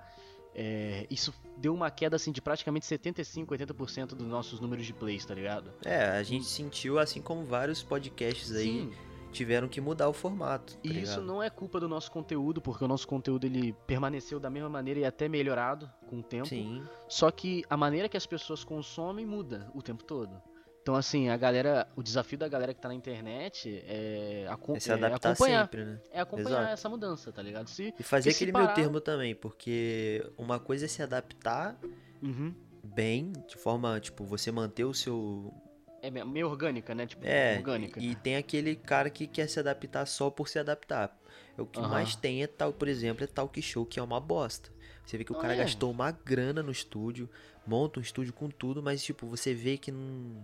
é, 0.55 1.07
isso 1.11 1.33
deu 1.57 1.75
uma 1.75 1.91
queda 1.91 2.17
assim 2.17 2.33
de 2.33 2.43
praticamente 2.43 2.87
75, 2.87 3.55
80% 3.55 4.09
dos 4.09 4.27
nossos 4.27 4.61
números 4.61 4.85
de 4.85 4.93
plays, 4.93 5.25
tá 5.25 5.35
ligado? 5.35 5.73
É, 5.85 6.05
a 6.05 6.23
gente 6.23 6.45
sentiu, 6.45 6.99
assim 6.99 7.23
como 7.23 7.45
vários 7.45 7.83
podcasts 7.83 8.53
aí 8.53 8.65
Sim. 8.65 8.93
tiveram 9.31 9.69
que 9.69 9.81
mudar 9.81 10.09
o 10.09 10.13
formato. 10.13 10.75
Tá 10.75 10.81
E 10.85 11.03
isso 11.03 11.21
não 11.21 11.43
é 11.43 11.49
culpa 11.49 11.81
do 11.81 11.89
nosso 11.89 12.11
conteúdo, 12.11 12.61
porque 12.61 12.85
o 12.85 12.89
nosso 12.89 13.07
conteúdo 13.07 13.47
ele 13.47 13.73
permaneceu 13.87 14.39
da 14.39 14.51
mesma 14.51 14.69
maneira 14.69 15.01
e 15.01 15.05
até 15.05 15.29
melhorado 15.29 15.91
com 16.07 16.19
o 16.19 16.23
tempo. 16.23 16.49
Sim, 16.49 16.83
Só 17.09 17.31
que 17.31 17.65
a 17.71 17.77
maneira 17.77 18.09
que 18.09 18.17
as 18.17 18.27
pessoas 18.27 18.65
consomem 18.65 19.25
muda 19.25 19.71
o 19.75 19.83
tempo 19.83 20.05
todo. 20.05 20.43
Então 20.83 20.97
assim, 20.97 21.29
a 21.29 21.37
galera, 21.37 21.87
o 21.95 22.03
desafio 22.03 22.37
da 22.37 22.49
galera 22.49 22.75
que 22.75 22.81
tá 22.81 22.89
na 22.89 22.95
internet 22.95 23.83
é, 23.87 24.47
é 24.75 24.81
se 24.81 24.91
é 24.91 24.95
adaptar 24.95 25.31
acompanhar, 25.31 25.63
sempre, 25.63 25.85
né? 25.85 26.01
é 26.11 26.21
acompanhar 26.21 26.49
Exato. 26.59 26.73
essa 26.73 26.89
mudança, 26.89 27.33
tá 27.33 27.41
ligado? 27.41 27.69
Se, 27.69 27.95
E 27.99 28.03
fazer 28.03 28.31
aquele 28.31 28.51
parar- 28.51 28.65
meio 28.65 28.75
termo 28.75 29.01
também, 29.01 29.33
porque 29.33 30.29
uma 30.37 30.59
coisa 30.59 30.87
é 30.87 30.89
se 30.89 31.01
adaptar 31.01 31.79
Uhum. 32.21 32.53
bem, 32.83 33.33
de 33.47 33.57
forma, 33.57 34.01
tipo, 34.01 34.25
você 34.25 34.51
manter 34.51 34.85
o 34.85 34.93
seu. 34.93 35.55
é 36.03 36.11
me- 36.11 36.25
meio 36.25 36.49
orgânica, 36.49 36.97
né? 36.97 37.07
Tipo, 37.07 37.25
É, 37.25 37.59
orgânica. 37.59 38.01
e 38.01 38.17
tem 38.17 38.35
aquele 38.35 38.75
cara 38.75 39.09
que 39.09 39.29
quer 39.29 39.49
se 39.49 39.61
adaptar 39.61 40.05
só 40.05 40.31
por 40.31 40.49
se 40.49 40.59
adaptar. 40.59 41.17
O 41.57 41.65
que 41.65 41.79
Aham. 41.79 41.89
mais 41.91 42.17
tem 42.17 42.43
é 42.43 42.49
tal, 42.49 42.73
por 42.73 42.89
exemplo, 42.89 43.23
é 43.23 43.27
talk 43.29 43.63
show, 43.63 43.87
que 43.87 44.01
é 44.01 44.03
uma 44.03 44.19
bosta. 44.19 44.69
Você 45.07 45.17
vê 45.17 45.23
que 45.23 45.31
o 45.31 45.39
cara 45.39 45.55
é. 45.55 45.59
gastou 45.59 45.93
uma 45.93 46.11
grana 46.11 46.61
no 46.61 46.73
estúdio, 46.73 47.31
monta 47.65 48.01
um 48.01 48.03
estúdio 48.03 48.33
com 48.33 48.49
tudo, 48.49 48.83
mas 48.83 49.01
tipo, 49.05 49.29
você 49.29 49.55
vê 49.55 49.79
que 49.79 49.93
não. 49.93 50.43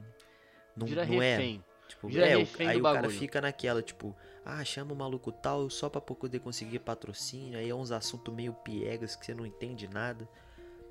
Não, 0.79 0.87
Vira 0.87 1.05
não 1.07 1.21
é. 1.23 1.37
refém. 1.37 1.65
Tipo, 1.89 2.09
Vira 2.09 2.27
é, 2.27 2.37
o- 2.37 2.41
refém 2.41 2.69
aí 2.69 2.79
o 2.79 2.83
cara 2.83 3.01
bagulho. 3.03 3.19
fica 3.19 3.41
naquela, 3.41 3.83
tipo, 3.83 4.15
ah, 4.45 4.63
chama 4.65 4.93
o 4.93 4.97
maluco 4.97 5.33
tal 5.33 5.69
só 5.71 5.89
pra 5.89 6.01
poder 6.01 6.39
conseguir 6.41 6.79
patrocínio, 6.81 7.59
aí 7.59 7.69
é 7.71 7.75
uns 7.75 7.91
assuntos 7.91 8.33
meio 8.35 8.53
piegas 8.53 9.17
que 9.17 9.25
você 9.25 9.35
não 9.35 9.47
entende 9.47 9.89
nada. 9.89 10.29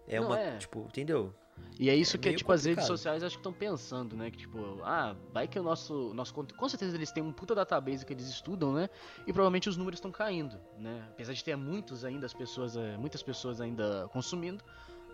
É 0.07 0.19
Não, 0.19 0.27
uma, 0.27 0.39
é. 0.39 0.57
tipo, 0.57 0.85
entendeu? 0.87 1.33
E 1.79 1.89
é 1.89 1.95
isso 1.95 2.15
É 2.17 2.19
que, 2.19 2.27
meio 2.29 2.37
tipo, 2.37 2.51
as 2.51 2.65
redes 2.65 2.75
complicado. 2.83 2.97
sociais 2.97 3.23
acho 3.23 3.35
que 3.35 3.39
estão 3.39 3.51
pensando, 3.53 4.15
né? 4.15 4.29
Que, 4.31 4.37
tipo, 4.37 4.79
ah, 4.83 5.15
vai 5.33 5.47
que 5.47 5.59
o 5.59 5.63
nosso, 5.63 6.13
nosso 6.13 6.33
conteúdo... 6.33 6.57
Com 6.59 6.69
certeza 6.69 6.95
eles 6.95 7.11
têm 7.11 7.21
um 7.23 7.31
puta 7.33 7.53
database 7.55 8.05
que 8.05 8.13
eles 8.13 8.27
estudam, 8.27 8.73
né? 8.73 8.89
E 9.25 9.33
provavelmente 9.33 9.67
os 9.67 9.75
números 9.75 9.97
estão 9.97 10.11
caindo, 10.11 10.57
né? 10.79 11.03
Apesar 11.09 11.33
de 11.33 11.43
ter 11.43 11.55
muitos 11.55 12.05
ainda, 12.05 12.25
as 12.27 12.33
pessoas, 12.33 12.75
é, 12.77 12.95
muitas 12.97 13.21
pessoas 13.23 13.59
ainda 13.59 14.07
consumindo, 14.13 14.63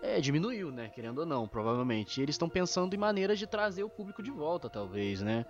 é, 0.04 0.20
diminuiu, 0.20 0.70
né? 0.70 0.88
Querendo 0.90 1.18
ou 1.18 1.26
não, 1.26 1.48
provavelmente. 1.48 2.20
E 2.20 2.22
eles 2.22 2.34
estão 2.34 2.48
pensando 2.48 2.94
em 2.94 2.98
maneiras 2.98 3.38
de 3.38 3.46
trazer 3.46 3.82
o 3.84 3.88
público 3.88 4.22
de 4.22 4.30
volta, 4.30 4.68
talvez, 4.68 5.20
né? 5.22 5.44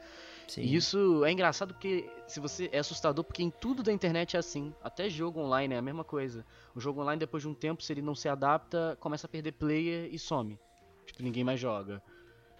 Sim. 0.47 0.62
E 0.62 0.77
isso 0.77 1.25
é 1.25 1.33
engraçado 1.33 1.75
porque 1.75 2.09
se 2.27 2.38
você 2.38 2.69
é 2.73 2.79
assustador 2.79 3.25
porque 3.25 3.43
em 3.43 3.51
tudo 3.51 3.83
da 3.83 3.93
internet 3.93 4.37
é 4.37 4.38
assim. 4.38 4.73
Até 4.83 5.09
jogo 5.09 5.40
online 5.40 5.75
é 5.75 5.79
a 5.79 5.83
mesma 5.83 6.05
coisa. 6.05 6.45
O 6.75 6.81
jogo 6.81 7.01
online 7.01 7.19
depois 7.19 7.43
de 7.43 7.49
um 7.49 7.55
tempo, 7.55 7.83
se 7.83 7.93
ele 7.93 8.03
não 8.03 8.14
se 8.14 8.29
adapta, 8.29 8.97
começa 9.01 9.27
a 9.27 9.31
perder 9.31 9.53
player 9.53 10.09
e 10.12 10.19
some. 10.19 10.59
Tipo, 11.07 11.23
ninguém 11.23 11.43
mais 11.45 11.59
joga. 11.59 12.03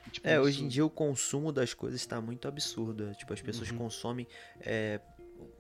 E, 0.07 0.11
tipo, 0.11 0.27
É, 0.27 0.33
isso- 0.35 0.43
hoje 0.43 0.65
em 0.65 0.69
dia 0.69 0.85
o 0.85 0.91
consumo 0.91 1.53
das 1.53 1.75
coisas 1.75 2.01
está 2.01 2.21
muito 2.21 2.49
absurdo. 2.49 3.15
Tipo, 3.15 3.33
as 3.33 3.41
pessoas 3.43 3.71
Uhum. 3.71 3.79
consomem. 3.79 4.27
é, 4.61 5.01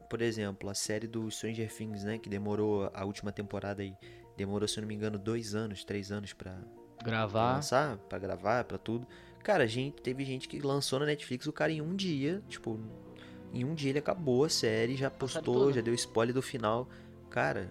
por 0.08 0.20
exemplo, 0.22 0.68
a 0.70 0.74
série 0.74 1.06
do 1.06 1.28
Stranger 1.30 1.72
Things, 1.74 2.04
né? 2.04 2.18
Que 2.18 2.28
demorou 2.28 2.90
a 2.94 3.04
última 3.04 3.32
temporada 3.32 3.82
aí. 3.82 3.96
Demorou, 4.36 4.66
se 4.66 4.78
eu 4.78 4.82
não 4.82 4.88
me 4.88 4.94
engano, 4.94 5.18
dois 5.18 5.54
anos, 5.54 5.84
três 5.84 6.10
anos 6.10 6.32
pra, 6.32 6.52
pra 6.98 7.04
gravar. 7.04 7.54
lançar, 7.56 7.96
pra 7.98 8.18
gravar, 8.18 8.64
pra 8.64 8.78
tudo. 8.78 9.06
Cara, 9.42 9.66
gente, 9.68 10.00
teve 10.02 10.24
gente 10.24 10.48
que 10.48 10.58
lançou 10.60 10.98
na 10.98 11.06
Netflix 11.06 11.46
o 11.46 11.52
cara 11.52 11.70
em 11.70 11.80
um 11.80 11.94
dia. 11.94 12.42
Tipo, 12.48 12.80
em 13.52 13.64
um 13.64 13.74
dia 13.74 13.90
ele 13.90 13.98
acabou 13.98 14.44
a 14.44 14.48
série, 14.48 14.96
já 14.96 15.10
postou, 15.10 15.72
já 15.72 15.80
deu 15.80 15.94
spoiler 15.94 16.34
do 16.34 16.42
final. 16.42 16.88
Cara, 17.30 17.70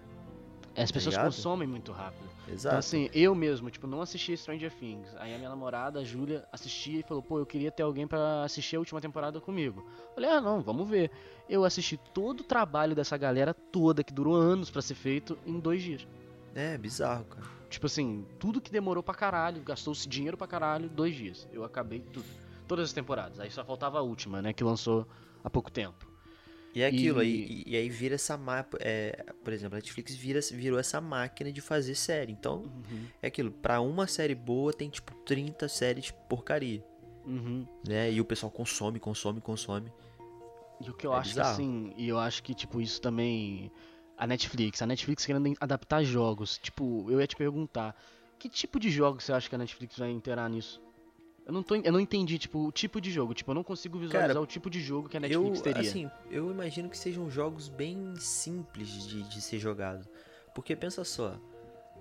As 0.76 0.90
pessoas 0.90 1.14
ligado? 1.14 1.26
consomem 1.26 1.66
muito 1.68 1.90
rápido. 1.92 2.24
exato. 2.48 2.66
Então, 2.68 2.78
assim, 2.78 3.10
eu 3.12 3.34
mesmo, 3.34 3.70
tipo, 3.70 3.86
não 3.86 4.00
assisti 4.00 4.36
Stranger 4.36 4.72
Things. 4.72 5.14
Aí 5.16 5.34
a 5.34 5.38
minha 5.38 5.48
namorada, 5.50 6.00
a 6.00 6.04
Júlia, 6.04 6.44
assistia 6.52 7.00
e 7.00 7.02
falou, 7.02 7.22
pô, 7.22 7.38
eu 7.38 7.46
queria 7.46 7.70
ter 7.72 7.82
alguém 7.82 8.06
pra 8.06 8.44
assistir 8.44 8.76
a 8.76 8.78
última 8.78 9.00
temporada 9.00 9.40
comigo. 9.40 9.84
Falei, 10.14 10.30
ah, 10.30 10.40
não, 10.40 10.62
vamos 10.62 10.88
ver. 10.88 11.10
Eu 11.48 11.64
assisti 11.64 11.98
todo 12.14 12.40
o 12.40 12.44
trabalho 12.44 12.94
dessa 12.94 13.16
galera 13.16 13.52
toda, 13.52 14.04
que 14.04 14.12
durou 14.14 14.34
anos 14.36 14.70
pra 14.70 14.80
ser 14.80 14.94
feito, 14.94 15.36
em 15.44 15.58
dois 15.58 15.82
dias. 15.82 16.06
É, 16.54 16.78
bizarro, 16.78 17.24
cara. 17.24 17.46
Tipo 17.68 17.86
assim, 17.86 18.24
tudo 18.38 18.60
que 18.60 18.70
demorou 18.70 19.02
pra 19.02 19.14
caralho, 19.14 19.60
gastou-se 19.62 20.08
dinheiro 20.08 20.36
pra 20.36 20.46
caralho, 20.46 20.88
dois 20.88 21.14
dias. 21.14 21.48
Eu 21.52 21.64
acabei 21.64 22.00
tudo. 22.00 22.26
Todas 22.68 22.86
as 22.86 22.92
temporadas. 22.92 23.40
Aí 23.40 23.50
só 23.50 23.64
faltava 23.64 23.98
a 23.98 24.02
última, 24.02 24.40
né, 24.40 24.52
que 24.52 24.62
lançou 24.64 25.06
há 25.42 25.50
pouco 25.50 25.70
tempo. 25.70 26.06
E 26.74 26.82
é 26.82 26.86
aquilo, 26.86 27.22
E- 27.22 27.26
aí, 27.26 27.62
e, 27.66 27.76
aí 27.76 27.88
vira 27.88 28.14
essa 28.16 28.36
mapa. 28.36 28.78
É, 28.80 29.24
por 29.44 29.52
exemplo, 29.52 29.76
a 29.76 29.78
Netflix 29.78 30.14
vira, 30.14 30.40
virou 30.52 30.78
essa 30.78 31.00
máquina 31.00 31.52
de 31.52 31.60
fazer 31.60 31.94
série. 31.94 32.32
Então, 32.32 32.62
Uhum. 32.62 33.06
é 33.22 33.26
aquilo, 33.28 33.50
pra 33.52 33.80
uma 33.80 34.06
série 34.08 34.34
boa 34.34 34.72
tem 34.72 34.88
tipo 34.88 35.14
30 35.24 35.68
séries 35.68 36.10
porcaria. 36.28 36.84
Uhum. 37.26 37.66
Né? 37.86 38.12
E 38.12 38.20
o 38.20 38.24
pessoal 38.24 38.50
consome, 38.50 38.98
consome, 38.98 39.40
consome. 39.40 39.92
E 40.80 40.90
o 40.90 40.94
que 40.94 41.06
eu 41.06 41.14
É 41.14 41.18
acho 41.18 41.34
que 41.34 41.40
assim, 41.40 41.92
e 41.96 42.08
eu 42.08 42.18
acho 42.18 42.42
que 42.42 42.54
tipo 42.54 42.80
isso 42.80 43.00
também 43.00 43.70
a 44.16 44.26
Netflix, 44.26 44.80
a 44.82 44.86
Netflix 44.86 45.24
querendo 45.26 45.54
adaptar 45.60 46.02
jogos. 46.04 46.58
Tipo, 46.58 47.10
eu 47.10 47.20
ia 47.20 47.26
te 47.26 47.36
perguntar, 47.36 47.96
que 48.38 48.48
tipo 48.48 48.78
de 48.78 48.90
jogo 48.90 49.20
você 49.20 49.32
acha 49.32 49.48
que 49.48 49.54
a 49.54 49.58
Netflix 49.58 49.98
vai 49.98 50.10
inteirar 50.10 50.48
nisso? 50.48 50.80
Eu 51.46 51.52
não 51.52 51.62
tô, 51.62 51.74
eu 51.74 51.92
não 51.92 52.00
entendi, 52.00 52.38
tipo, 52.38 52.66
o 52.66 52.72
tipo 52.72 53.00
de 53.00 53.10
jogo, 53.10 53.34
tipo, 53.34 53.50
eu 53.50 53.54
não 53.54 53.62
consigo 53.62 53.98
visualizar 53.98 54.28
Cara, 54.28 54.40
o 54.40 54.46
tipo 54.46 54.70
de 54.70 54.80
jogo 54.80 55.10
que 55.10 55.16
a 55.16 55.20
Eu, 55.20 55.42
Netflix 55.42 55.60
teria. 55.60 55.82
assim, 55.82 56.10
eu 56.30 56.50
imagino 56.50 56.88
que 56.88 56.96
sejam 56.96 57.28
jogos 57.28 57.68
bem 57.68 58.14
simples 58.16 59.06
de, 59.06 59.22
de 59.24 59.40
ser 59.42 59.58
jogado. 59.58 60.08
Porque 60.54 60.74
pensa 60.74 61.04
só, 61.04 61.38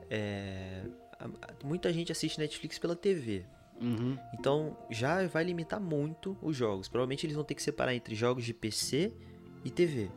é, 0.09 0.83
muita 1.63 1.91
gente 1.91 2.11
assiste 2.11 2.39
Netflix 2.39 2.79
pela 2.79 2.95
TV. 2.95 3.43
Uhum. 3.81 4.17
Então 4.33 4.77
já 4.89 5.27
vai 5.27 5.43
limitar 5.43 5.81
muito 5.81 6.37
os 6.41 6.55
jogos. 6.55 6.87
Provavelmente 6.87 7.25
eles 7.25 7.35
vão 7.35 7.43
ter 7.43 7.55
que 7.55 7.63
separar 7.63 7.93
entre 7.93 8.15
jogos 8.15 8.45
de 8.45 8.53
PC 8.53 9.11
e 9.65 9.69
TV, 9.71 10.09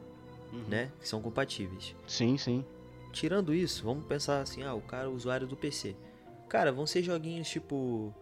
uhum. 0.53 0.65
né? 0.69 0.91
Que 1.01 1.09
são 1.09 1.21
compatíveis. 1.21 1.95
Sim, 2.07 2.37
sim. 2.37 2.65
Tirando 3.13 3.55
isso, 3.55 3.85
vamos 3.85 4.05
pensar 4.05 4.41
assim, 4.41 4.63
ah, 4.63 4.75
o 4.75 4.81
cara, 4.81 5.09
o 5.09 5.15
usuário 5.15 5.47
do 5.47 5.57
PC. 5.57 5.97
Cara, 6.49 6.71
vão 6.71 6.87
ser 6.87 7.03
joguinhos 7.03 7.49
tipo 7.49 8.15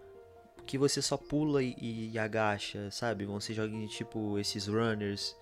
que 0.67 0.79
você 0.79 1.03
só 1.03 1.17
pula 1.17 1.63
e, 1.63 2.11
e 2.13 2.19
agacha, 2.19 2.91
sabe? 2.91 3.27
Vão 3.27 3.39
ser 3.41 3.55
joguinhos 3.55 3.95
tipo 3.95 4.39
esses 4.39 4.67
runners. 4.67 5.37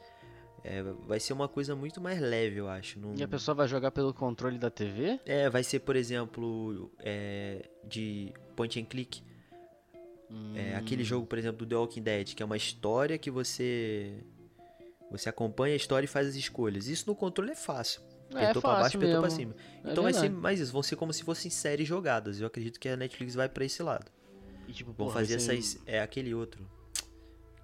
É, 0.65 0.83
vai 1.07 1.19
ser 1.19 1.33
uma 1.33 1.49
coisa 1.49 1.75
muito 1.75 2.01
mais 2.01 2.21
leve, 2.21 2.59
eu 2.59 2.69
acho. 2.69 2.99
Não... 2.99 3.15
E 3.15 3.23
a 3.23 3.29
pessoa 3.29 3.55
vai 3.55 3.69
jogar 3.69 3.91
pelo 3.91 4.15
controle 4.15 4.59
da 4.59 4.71
TV? 4.71 5.21
É, 5.27 5.51
vai 5.51 5.63
ser, 5.63 5.81
por 5.81 5.97
exemplo, 5.97 6.91
é, 7.01 7.69
de 7.85 8.33
point 8.55 8.81
and 8.81 8.85
click. 8.85 9.23
É, 9.23 10.33
Hum. 10.33 10.79
aquele 10.79 11.05
jogo, 11.05 11.27
por 11.27 11.37
exemplo, 11.37 11.59
do 11.59 11.69
The 11.69 11.77
Walking 11.77 12.03
Dead, 12.03 12.35
que 12.35 12.43
é 12.43 12.47
uma 12.47 12.57
história 12.57 13.19
que 13.19 13.31
você 13.31 14.25
você 15.13 15.29
acompanha 15.29 15.75
a 15.75 15.77
história 15.77 16.05
e 16.05 16.09
faz 16.09 16.27
as 16.27 16.35
escolhas. 16.35 16.87
Isso 16.89 17.05
no 17.07 17.15
controle 17.15 17.53
é 17.53 17.57
fácil. 17.57 18.01
É, 18.35 18.45
Apertou 18.45 18.63
pra 18.63 18.75
baixo, 18.81 18.97
apertou 18.97 19.21
pra 19.21 19.31
mesmo. 19.31 19.39
cima. 19.39 19.55
É 19.85 19.93
Então 19.93 20.03
vai 20.05 20.13
ser 20.15 20.31
mais 20.31 20.59
isso, 20.59 20.73
vão 20.73 20.83
ser 20.83 20.97
como 20.97 21.13
se 21.13 21.23
fossem 21.23 21.51
séries 21.51 21.87
jogadas. 21.87 22.41
Eu 22.41 22.47
acredito 22.47 22.81
que 22.81 22.89
a 22.89 22.97
Netflix 22.97 23.35
vai 23.35 23.49
pra 23.49 23.65
esse 23.65 23.83
lado. 23.83 24.11
E, 24.67 24.73
tipo, 24.73 24.93
Vão 24.93 25.07
porra, 25.09 25.21
fazer 25.21 25.39
ser- 25.39 25.59
essas. 25.59 25.79
É 25.87 26.01
aquele 26.01 26.33
outro. 26.35 26.67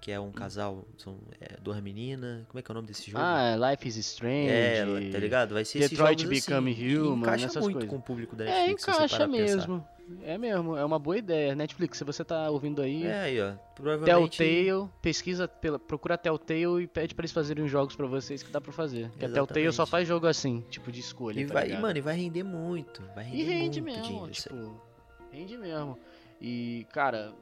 Que 0.01 0.11
é 0.11 0.19
um 0.19 0.31
casal. 0.31 0.87
São 0.97 1.17
é, 1.41 1.57
duas 1.61 1.81
meninas. 1.81 2.45
Como 2.47 2.59
é 2.59 2.61
que 2.61 2.71
é 2.71 2.73
o 2.73 2.75
nome 2.75 2.87
desse 2.87 3.09
jogo? 3.11 3.21
Ah, 3.23 3.55
Life 3.71 3.87
is 3.87 3.97
Strange. 3.97 4.49
é, 4.49 5.09
tá 5.11 5.17
ligado? 5.17 5.53
Vai 5.55 5.65
ser 5.65 5.79
Detroit 5.79 6.23
esses 6.23 6.27
jogos 6.35 6.45
Become 6.45 6.71
assim, 6.71 6.81
e 6.83 6.97
Human, 6.99 7.17
encaixa 7.19 7.45
essas 7.47 7.63
muito 7.63 7.73
coisas. 7.73 7.89
com 7.89 7.95
o 7.97 8.01
público 8.01 8.35
da 8.35 8.45
É, 8.45 8.47
Netflix. 8.67 8.81
se 8.83 8.91
você 8.91 8.95
encaixa 8.97 9.17
pra 9.17 9.27
pensar. 9.27 9.98
É 10.23 10.37
mesmo, 10.37 10.75
é 10.75 10.83
uma 10.83 10.97
boa 10.97 11.17
ideia. 11.17 11.55
Netflix, 11.55 11.97
se 11.97 12.03
você 12.03 12.23
tá 12.23 12.49
ouvindo 12.49 12.81
aí, 12.81 13.05
É 13.05 13.19
aí, 13.21 13.41
ó. 13.41 13.53
Provavelmente. 13.75 14.37
Telltale, 14.37 14.89
pesquisa, 15.01 15.47
pela, 15.47 15.77
procura 15.77 16.17
Telltale 16.17 16.83
e 16.83 16.87
pede 16.87 17.13
pra 17.13 17.21
eles 17.23 17.31
fazerem 17.31 17.63
uns 17.63 17.71
jogos 17.71 17.95
pra 17.95 18.07
vocês 18.07 18.41
que 18.41 18.51
dá 18.51 18.59
pra 18.59 18.71
fazer. 18.71 19.09
Porque 19.09 19.25
a 19.25 19.29
Telltale 19.29 19.71
só 19.71 19.85
faz 19.85 20.07
jogo 20.07 20.27
assim, 20.27 20.61
tipo 20.69 20.91
de 20.91 20.99
escolha. 20.99 21.39
E, 21.39 21.45
tá 21.45 21.53
vai, 21.53 21.71
e, 21.71 21.77
mano, 21.77 21.97
e 21.97 22.01
vai 22.01 22.15
render 22.15 22.43
muito. 22.43 23.01
Vai 23.13 23.23
render 23.25 23.37
E 23.37 23.43
rende 23.43 23.81
muito 23.81 23.95
mesmo, 23.99 24.13
dinheiro. 24.13 24.31
tipo, 24.31 24.81
rende 25.31 25.57
mesmo. 25.57 25.97
E, 26.41 26.87
cara, 26.91 27.33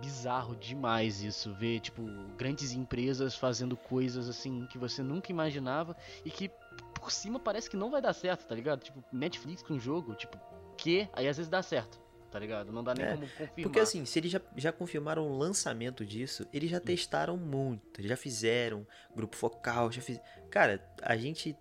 bizarro 0.00 0.56
demais 0.56 1.22
isso, 1.22 1.52
ver, 1.54 1.80
tipo, 1.80 2.02
grandes 2.36 2.72
empresas 2.72 3.34
fazendo 3.34 3.76
coisas 3.76 4.28
assim 4.28 4.66
que 4.66 4.78
você 4.78 5.02
nunca 5.02 5.30
imaginava 5.30 5.96
e 6.24 6.30
que 6.30 6.50
por 6.94 7.10
cima 7.10 7.38
parece 7.38 7.68
que 7.68 7.76
não 7.76 7.90
vai 7.90 8.00
dar 8.00 8.12
certo, 8.12 8.46
tá 8.46 8.54
ligado? 8.54 8.80
Tipo, 8.82 9.02
Netflix 9.12 9.62
com 9.62 9.78
jogo, 9.78 10.14
tipo, 10.14 10.38
que 10.82 11.08
aí 11.12 11.28
às 11.28 11.36
vezes 11.36 11.50
dá 11.50 11.62
certo, 11.62 11.98
tá 12.30 12.38
ligado? 12.38 12.72
Não 12.72 12.82
dá 12.82 12.94
nem 12.94 13.04
É, 13.04 13.12
como 13.12 13.26
confirmar. 13.28 13.62
Porque 13.62 13.80
assim, 13.80 14.04
se 14.04 14.18
eles 14.18 14.30
já, 14.32 14.40
já 14.56 14.72
confirmaram 14.72 15.26
o 15.28 15.36
lançamento 15.38 16.04
disso, 16.04 16.46
eles 16.52 16.70
já 16.70 16.78
Hum. 16.78 16.84
testaram 16.84 17.36
muito, 17.36 18.02
já 18.02 18.16
fizeram 18.16 18.86
grupo 19.14 19.36
focal, 19.36 19.90
já 19.92 20.00
fiz. 20.00 20.20
Cara, 20.50 20.82
a 21.02 21.16
gente 21.16 21.56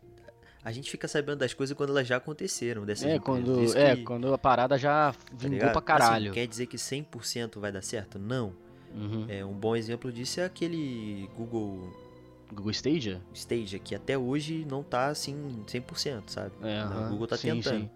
a 0.62 0.74
gente 0.74 0.92
fica 0.92 1.08
sabendo 1.08 1.38
das 1.38 1.54
coisas 1.54 1.76
quando 1.76 1.92
elas 1.92 2.06
já 2.06 2.18
aconteceram 2.18 2.86
dessas 2.86 3.14
É, 3.14 3.18
quando, 3.20 3.76
é, 3.78 3.96
que- 3.96 4.04
quando 4.04 4.34
a 4.34 4.38
parada 4.38 4.78
já 4.78 5.14
tá 5.14 5.20
vingou 5.32 5.60
ligado? 5.60 5.72
pra 5.72 5.82
caralho. 5.82 6.32
Assim, 6.32 6.34
quer 6.42 6.48
dizer 6.48 6.66
que 6.68 6.78
100% 6.78 7.60
vai 7.62 7.72
dar 7.72 7.82
certo? 7.82 8.20
Não. 8.20 8.54
Uhum. 8.94 9.26
É, 9.30 9.46
um 9.46 9.54
bom 9.54 9.76
exemplo 9.76 10.12
disso 10.12 10.42
é 10.42 10.46
aquele 10.46 11.30
Google 11.38 11.94
Google 12.52 12.72
Stadia? 12.72 13.22
Stadia, 13.34 13.80
que 13.80 13.94
até 13.96 14.18
hoje 14.18 14.66
não 14.66 14.84
tá 14.84 15.08
assim 15.08 15.64
100%, 15.68 16.30
sabe? 16.32 16.52
É, 16.62 16.80
aham, 16.80 17.06
o 17.08 17.10
Google 17.12 17.28
tá 17.28 17.38
sim, 17.38 17.52
tentando. 17.62 17.80
sim. 17.84 17.90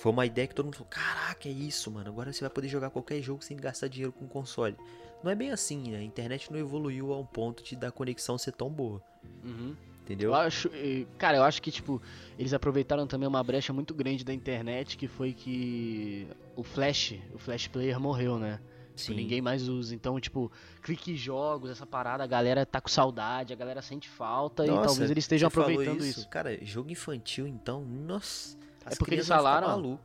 Foi 0.00 0.10
uma 0.10 0.24
ideia 0.24 0.48
que 0.48 0.54
todo 0.54 0.64
mundo 0.64 0.76
falou: 0.76 0.88
caraca, 0.88 1.46
é 1.46 1.52
isso, 1.52 1.90
mano. 1.90 2.08
Agora 2.08 2.32
você 2.32 2.40
vai 2.40 2.48
poder 2.48 2.68
jogar 2.68 2.88
qualquer 2.88 3.20
jogo 3.20 3.44
sem 3.44 3.54
gastar 3.56 3.86
dinheiro 3.86 4.12
com 4.12 4.26
console. 4.26 4.74
Não 5.22 5.30
é 5.30 5.34
bem 5.34 5.50
assim, 5.50 5.90
né? 5.90 5.98
A 5.98 6.02
internet 6.02 6.50
não 6.50 6.58
evoluiu 6.58 7.12
a 7.12 7.18
um 7.18 7.26
ponto 7.26 7.62
de 7.62 7.76
da 7.76 7.90
conexão 7.90 8.38
ser 8.38 8.52
tão 8.52 8.70
boa. 8.70 9.02
Uhum. 9.44 9.76
Entendeu? 10.02 10.30
Eu 10.30 10.34
acho, 10.34 10.70
cara, 11.18 11.36
eu 11.36 11.44
acho 11.44 11.60
que 11.60 11.70
tipo 11.70 12.00
eles 12.38 12.54
aproveitaram 12.54 13.06
também 13.06 13.28
uma 13.28 13.44
brecha 13.44 13.74
muito 13.74 13.92
grande 13.92 14.24
da 14.24 14.32
internet 14.32 14.96
que 14.96 15.06
foi 15.06 15.34
que 15.34 16.26
o 16.56 16.62
Flash, 16.62 17.14
o 17.34 17.38
Flash 17.38 17.68
Player 17.68 18.00
morreu, 18.00 18.38
né? 18.38 18.58
Tipo, 18.96 19.12
Sim. 19.12 19.14
ninguém 19.14 19.42
mais 19.42 19.68
usa. 19.68 19.94
Então, 19.94 20.18
tipo, 20.18 20.50
clique 20.82 21.14
jogos, 21.14 21.70
essa 21.70 21.86
parada, 21.86 22.24
a 22.24 22.26
galera 22.26 22.64
tá 22.64 22.80
com 22.80 22.88
saudade, 22.88 23.52
a 23.52 23.56
galera 23.56 23.82
sente 23.82 24.08
falta 24.08 24.64
e 24.64 24.68
Nossa, 24.68 24.88
talvez 24.88 25.10
eles 25.10 25.24
estejam 25.24 25.46
aproveitando 25.48 26.04
isso. 26.04 26.26
Cara, 26.28 26.58
jogo 26.64 26.90
infantil 26.90 27.46
então, 27.46 27.84
nossa. 27.84 28.58
As 28.90 28.96
É 28.96 28.98
porque 28.98 29.14
eles 29.14 29.26
falaram-. 29.28 29.98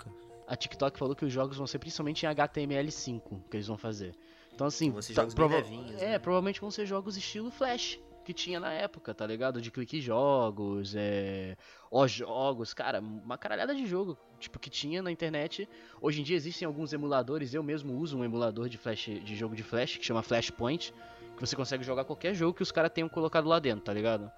A 0.47 0.55
TikTok 0.55 0.97
falou 0.99 1.15
que 1.15 1.25
os 1.25 1.33
jogos 1.33 1.57
vão 1.57 1.65
ser 1.65 1.79
principalmente 1.79 2.25
em 2.25 2.29
HTML5 2.29 3.41
que 3.49 3.57
eles 3.57 3.67
vão 3.67 3.77
fazer. 3.77 4.13
Então, 4.53 4.67
assim, 4.67 4.91
Vão 4.91 5.01
ser 5.01 5.13
tá- 5.13 5.21
jogos 5.23 5.33
prova- 5.33 5.55
levinhos, 5.55 6.01
é, 6.01 6.11
né? 6.11 6.19
provavelmente 6.19 6.61
vão 6.61 6.71
ser 6.71 6.85
jogos 6.85 7.17
estilo 7.17 7.51
Flash 7.51 7.99
que 8.23 8.33
tinha 8.33 8.59
na 8.59 8.71
época, 8.71 9.13
tá 9.13 9.25
ligado? 9.27 9.61
De 9.61 9.69
clique 9.69 9.99
jogos, 10.01 10.95
é, 10.95 11.55
ó 11.91 12.07
jogos, 12.07 12.73
cara, 12.73 12.99
uma 12.99 13.37
caralhada 13.37 13.75
de 13.75 13.85
jogo, 13.85 14.17
tipo 14.39 14.57
que 14.57 14.69
tinha 14.69 15.01
na 15.01 15.11
internet. 15.11 15.67
Hoje 16.01 16.21
em 16.21 16.23
dia 16.23 16.35
existem 16.35 16.65
alguns 16.65 16.93
emuladores, 16.93 17.53
eu 17.53 17.61
mesmo 17.61 17.93
uso 17.95 18.17
um 18.17 18.23
emulador 18.23 18.67
de 18.69 18.77
flash, 18.77 19.09
de 19.23 19.35
jogo 19.35 19.55
de 19.55 19.61
flash 19.63 19.97
que 19.97 20.05
chama 20.05 20.23
Flashpoint, 20.23 20.93
que 21.35 21.41
você 21.45 21.55
consegue 21.55 21.83
jogar 21.83 22.03
qualquer 22.05 22.33
jogo 22.33 22.53
que 22.53 22.63
os 22.63 22.71
caras 22.71 22.91
tenham 22.91 23.09
colocado 23.09 23.47
lá 23.47 23.59
dentro, 23.59 23.83
tá 23.85 23.93
ligado? 23.93 24.31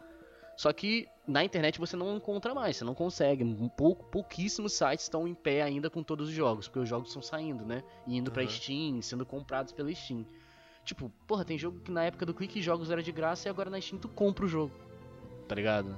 Só 0.57 0.73
que 0.73 1.07
na 1.27 1.45
internet 1.45 1.79
você 1.79 1.95
não 1.95 2.17
encontra 2.17 2.53
mais, 2.53 2.77
você 2.77 2.83
não 2.83 2.95
consegue. 2.95 3.43
Um 3.43 3.69
pouco, 3.69 4.05
pouquíssimos 4.05 4.73
sites 4.73 5.05
estão 5.05 5.27
em 5.27 5.35
pé 5.35 5.61
ainda 5.61 5.87
com 5.87 6.01
todos 6.01 6.29
os 6.29 6.33
jogos, 6.33 6.67
porque 6.67 6.79
os 6.79 6.89
jogos 6.89 7.09
estão 7.09 7.21
saindo, 7.21 7.63
né? 7.63 7.83
E 8.07 8.17
indo 8.17 8.29
uhum. 8.29 8.33
pra 8.33 8.47
Steam, 8.47 8.99
sendo 9.03 9.23
comprados 9.23 9.71
pela 9.71 9.93
Steam. 9.93 10.25
Tipo, 10.83 11.11
porra, 11.27 11.45
tem 11.45 11.59
jogo 11.59 11.79
que 11.81 11.91
na 11.91 12.05
época 12.05 12.25
do 12.25 12.33
Clique 12.33 12.59
Jogos 12.59 12.89
era 12.89 13.03
de 13.03 13.11
graça 13.11 13.47
e 13.47 13.49
agora 13.49 13.69
na 13.69 13.79
Steam 13.79 13.99
tu 13.99 14.09
compra 14.09 14.45
o 14.45 14.47
jogo. 14.47 14.73
Tá 15.47 15.53
ligado? 15.53 15.95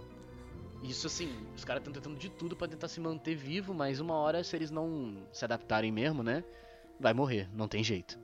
Isso 0.84 1.08
assim, 1.08 1.34
os 1.56 1.64
caras 1.64 1.80
estão 1.82 1.94
tentando 1.94 2.18
de 2.18 2.30
tudo 2.30 2.56
para 2.56 2.68
tentar 2.68 2.90
se 2.90 3.00
manter 3.00 3.36
vivo, 3.36 3.74
mas 3.74 4.02
uma 4.02 4.16
hora, 4.16 4.44
se 4.44 4.56
eles 4.56 4.72
não 4.72 5.26
se 5.32 5.46
adaptarem 5.46 5.92
mesmo, 5.92 6.22
né? 6.22 6.44
Vai 7.00 7.14
morrer, 7.14 7.50
não 7.54 7.68
tem 7.68 7.82
jeito. 7.82 8.20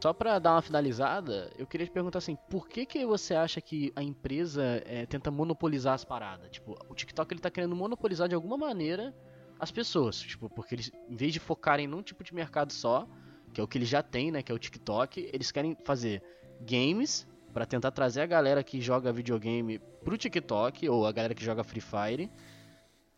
Só 0.00 0.12
pra 0.12 0.38
dar 0.38 0.52
uma 0.52 0.62
finalizada, 0.62 1.50
eu 1.58 1.66
queria 1.66 1.86
te 1.86 1.92
perguntar 1.92 2.18
assim, 2.18 2.36
por 2.50 2.68
que 2.68 2.84
que 2.84 3.04
você 3.06 3.34
acha 3.34 3.60
que 3.60 3.92
a 3.96 4.02
empresa 4.02 4.82
é, 4.84 5.06
tenta 5.06 5.30
monopolizar 5.30 5.94
as 5.94 6.04
paradas? 6.04 6.50
Tipo, 6.50 6.76
o 6.88 6.94
TikTok 6.94 7.32
ele 7.32 7.40
tá 7.40 7.50
querendo 7.50 7.74
monopolizar 7.74 8.28
de 8.28 8.34
alguma 8.34 8.58
maneira 8.58 9.14
as 9.58 9.70
pessoas, 9.70 10.20
tipo, 10.20 10.50
porque 10.50 10.74
eles, 10.74 10.92
em 11.08 11.16
vez 11.16 11.32
de 11.32 11.40
focarem 11.40 11.86
num 11.86 12.02
tipo 12.02 12.22
de 12.22 12.34
mercado 12.34 12.72
só, 12.72 13.08
que 13.54 13.60
é 13.60 13.64
o 13.64 13.66
que 13.66 13.78
eles 13.78 13.88
já 13.88 14.02
têm, 14.02 14.30
né, 14.30 14.42
que 14.42 14.52
é 14.52 14.54
o 14.54 14.58
TikTok, 14.58 15.30
eles 15.32 15.50
querem 15.50 15.74
fazer 15.82 16.22
games 16.60 17.26
para 17.54 17.64
tentar 17.64 17.90
trazer 17.90 18.20
a 18.20 18.26
galera 18.26 18.62
que 18.62 18.82
joga 18.82 19.10
videogame 19.10 19.78
pro 20.04 20.18
TikTok, 20.18 20.86
ou 20.90 21.06
a 21.06 21.12
galera 21.12 21.34
que 21.34 21.42
joga 21.42 21.64
Free 21.64 21.80
Fire, 21.80 22.30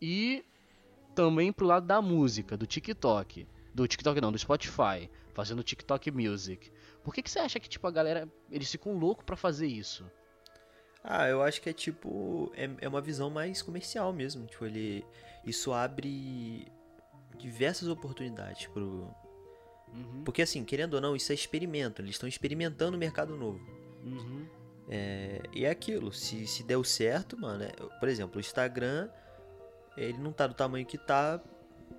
e 0.01 0.45
também 1.13 1.51
pro 1.51 1.67
lado 1.67 1.85
da 1.85 2.01
música, 2.01 2.55
do 2.55 2.65
TikTok. 2.65 3.45
Do 3.73 3.87
TikTok 3.87 4.19
não, 4.19 4.31
do 4.31 4.37
Spotify, 4.37 5.09
fazendo 5.33 5.63
TikTok 5.63 6.11
Music. 6.11 6.71
Por 7.03 7.13
que, 7.13 7.21
que 7.21 7.29
você 7.29 7.39
acha 7.39 7.59
que, 7.59 7.69
tipo, 7.69 7.85
a 7.87 7.91
galera, 7.91 8.27
eles 8.51 8.69
ficam 8.69 8.97
loucos 8.97 9.25
para 9.25 9.35
fazer 9.35 9.67
isso? 9.67 10.09
Ah, 11.03 11.27
eu 11.27 11.41
acho 11.41 11.61
que 11.61 11.69
é 11.69 11.73
tipo. 11.73 12.51
É, 12.55 12.69
é 12.81 12.87
uma 12.87 13.01
visão 13.01 13.29
mais 13.29 13.61
comercial 13.61 14.11
mesmo. 14.11 14.45
Tipo, 14.45 14.65
ele. 14.65 15.05
Isso 15.45 15.71
abre 15.71 16.67
diversas 17.37 17.87
oportunidades 17.87 18.67
pro. 18.67 19.09
Uhum. 19.93 20.23
Porque 20.23 20.41
assim, 20.41 20.63
querendo 20.63 20.95
ou 20.95 21.01
não, 21.01 21.15
isso 21.15 21.31
é 21.31 21.35
experimento. 21.35 22.01
Eles 22.01 22.11
estão 22.11 22.27
experimentando 22.27 22.97
o 22.97 22.99
mercado 22.99 23.35
novo. 23.35 23.65
Uhum. 24.03 24.45
É, 24.89 25.41
e 25.53 25.65
é 25.65 25.69
aquilo, 25.69 26.11
se, 26.11 26.47
se 26.47 26.63
deu 26.63 26.83
certo, 26.83 27.39
mano, 27.39 27.63
é, 27.63 27.71
por 27.99 28.09
exemplo, 28.09 28.37
o 28.37 28.39
Instagram, 28.39 29.07
ele 29.95 30.17
não 30.17 30.31
tá 30.31 30.47
do 30.47 30.55
tamanho 30.55 30.83
que 30.83 30.97
tá 30.97 31.39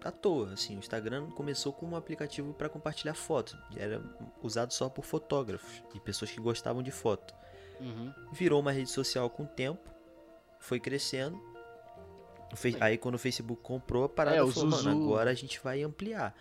à 0.04 0.10
toa, 0.10 0.52
assim, 0.52 0.76
o 0.76 0.78
Instagram 0.78 1.30
começou 1.30 1.72
com 1.72 1.86
um 1.86 1.96
aplicativo 1.96 2.52
para 2.54 2.68
compartilhar 2.68 3.14
fotos, 3.14 3.56
era 3.76 4.02
usado 4.42 4.72
só 4.72 4.88
por 4.88 5.04
fotógrafos 5.04 5.82
e 5.94 6.00
pessoas 6.00 6.30
que 6.30 6.40
gostavam 6.40 6.82
de 6.82 6.90
foto. 6.90 7.34
Uhum. 7.80 8.12
Virou 8.32 8.60
uma 8.60 8.72
rede 8.72 8.90
social 8.90 9.28
com 9.30 9.44
o 9.44 9.46
tempo, 9.46 9.90
foi 10.58 10.78
crescendo, 10.78 11.40
Aí 12.80 12.98
quando 12.98 13.14
o 13.14 13.18
Facebook 13.18 13.62
comprou, 13.62 14.04
a 14.04 14.08
parada 14.08 14.36
é, 14.36 14.38
falou, 14.40 14.52
Zuzu... 14.52 14.88
mano, 14.88 15.04
agora 15.04 15.30
a 15.30 15.34
gente 15.34 15.60
vai 15.62 15.82
ampliar. 15.82 16.34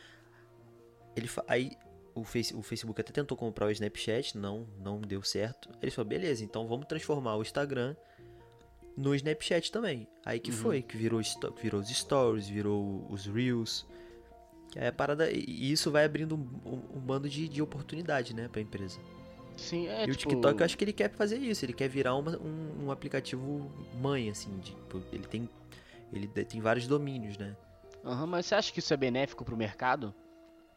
Ele 1.16 1.30
Aí 1.48 1.78
o, 2.16 2.24
face, 2.24 2.56
o 2.56 2.62
Facebook 2.62 3.00
até 3.00 3.12
tentou 3.12 3.38
comprar 3.38 3.68
o 3.68 3.72
Snapchat, 3.72 4.38
não, 4.38 4.68
não 4.80 5.00
deu 5.00 5.22
certo. 5.22 5.70
Ele 5.82 5.92
falou, 5.92 6.10
beleza, 6.10 6.44
então 6.44 6.68
vamos 6.68 6.88
transformar 6.88 7.36
o 7.36 7.42
Instagram 7.42 7.96
no 9.00 9.16
Snapchat 9.16 9.72
também. 9.72 10.08
Aí 10.26 10.40
que 10.40 10.52
uhum. 10.52 10.58
foi, 10.58 10.82
que 10.82 10.98
virou, 10.98 11.22
virou 11.62 11.82
os 11.82 11.90
stories, 11.90 12.48
virou 12.48 13.06
os 13.10 13.26
reels. 13.26 13.86
Que 14.72 14.80
a 14.80 14.92
parada. 14.92 15.32
E 15.32 15.72
isso 15.72 15.90
vai 15.90 16.06
abrindo 16.06 16.36
um, 16.36 16.70
um, 16.70 16.98
um 16.98 17.00
bando 17.00 17.28
de, 17.30 17.48
de 17.48 17.62
oportunidade, 17.62 18.36
né, 18.36 18.48
pra 18.48 18.62
empresa. 18.62 19.00
Sim, 19.58 19.88
é, 19.88 20.04
e 20.04 20.16
tipo... 20.16 20.30
o 20.30 20.36
TikTok 20.36 20.60
eu 20.60 20.66
acho 20.66 20.78
que 20.78 20.84
ele 20.84 20.94
quer 20.94 21.10
fazer 21.12 21.38
isso, 21.38 21.66
ele 21.66 21.74
quer 21.74 21.90
virar 21.90 22.16
uma, 22.16 22.38
um, 22.38 22.86
um 22.86 22.92
aplicativo 22.92 23.70
mãe, 24.00 24.30
assim, 24.30 24.58
de, 24.60 24.72
tipo, 24.72 25.02
ele 25.12 25.28
tem. 25.28 25.50
Ele 26.12 26.28
tem 26.28 26.60
vários 26.60 26.88
domínios, 26.88 27.38
né? 27.38 27.56
Uhum, 28.04 28.26
mas 28.26 28.48
você 28.48 28.56
acha 28.56 28.74
que 28.74 28.80
isso 28.80 28.94
é 28.94 28.98
benéfico 28.98 29.46
pro 29.46 29.56
mercado? 29.56 30.14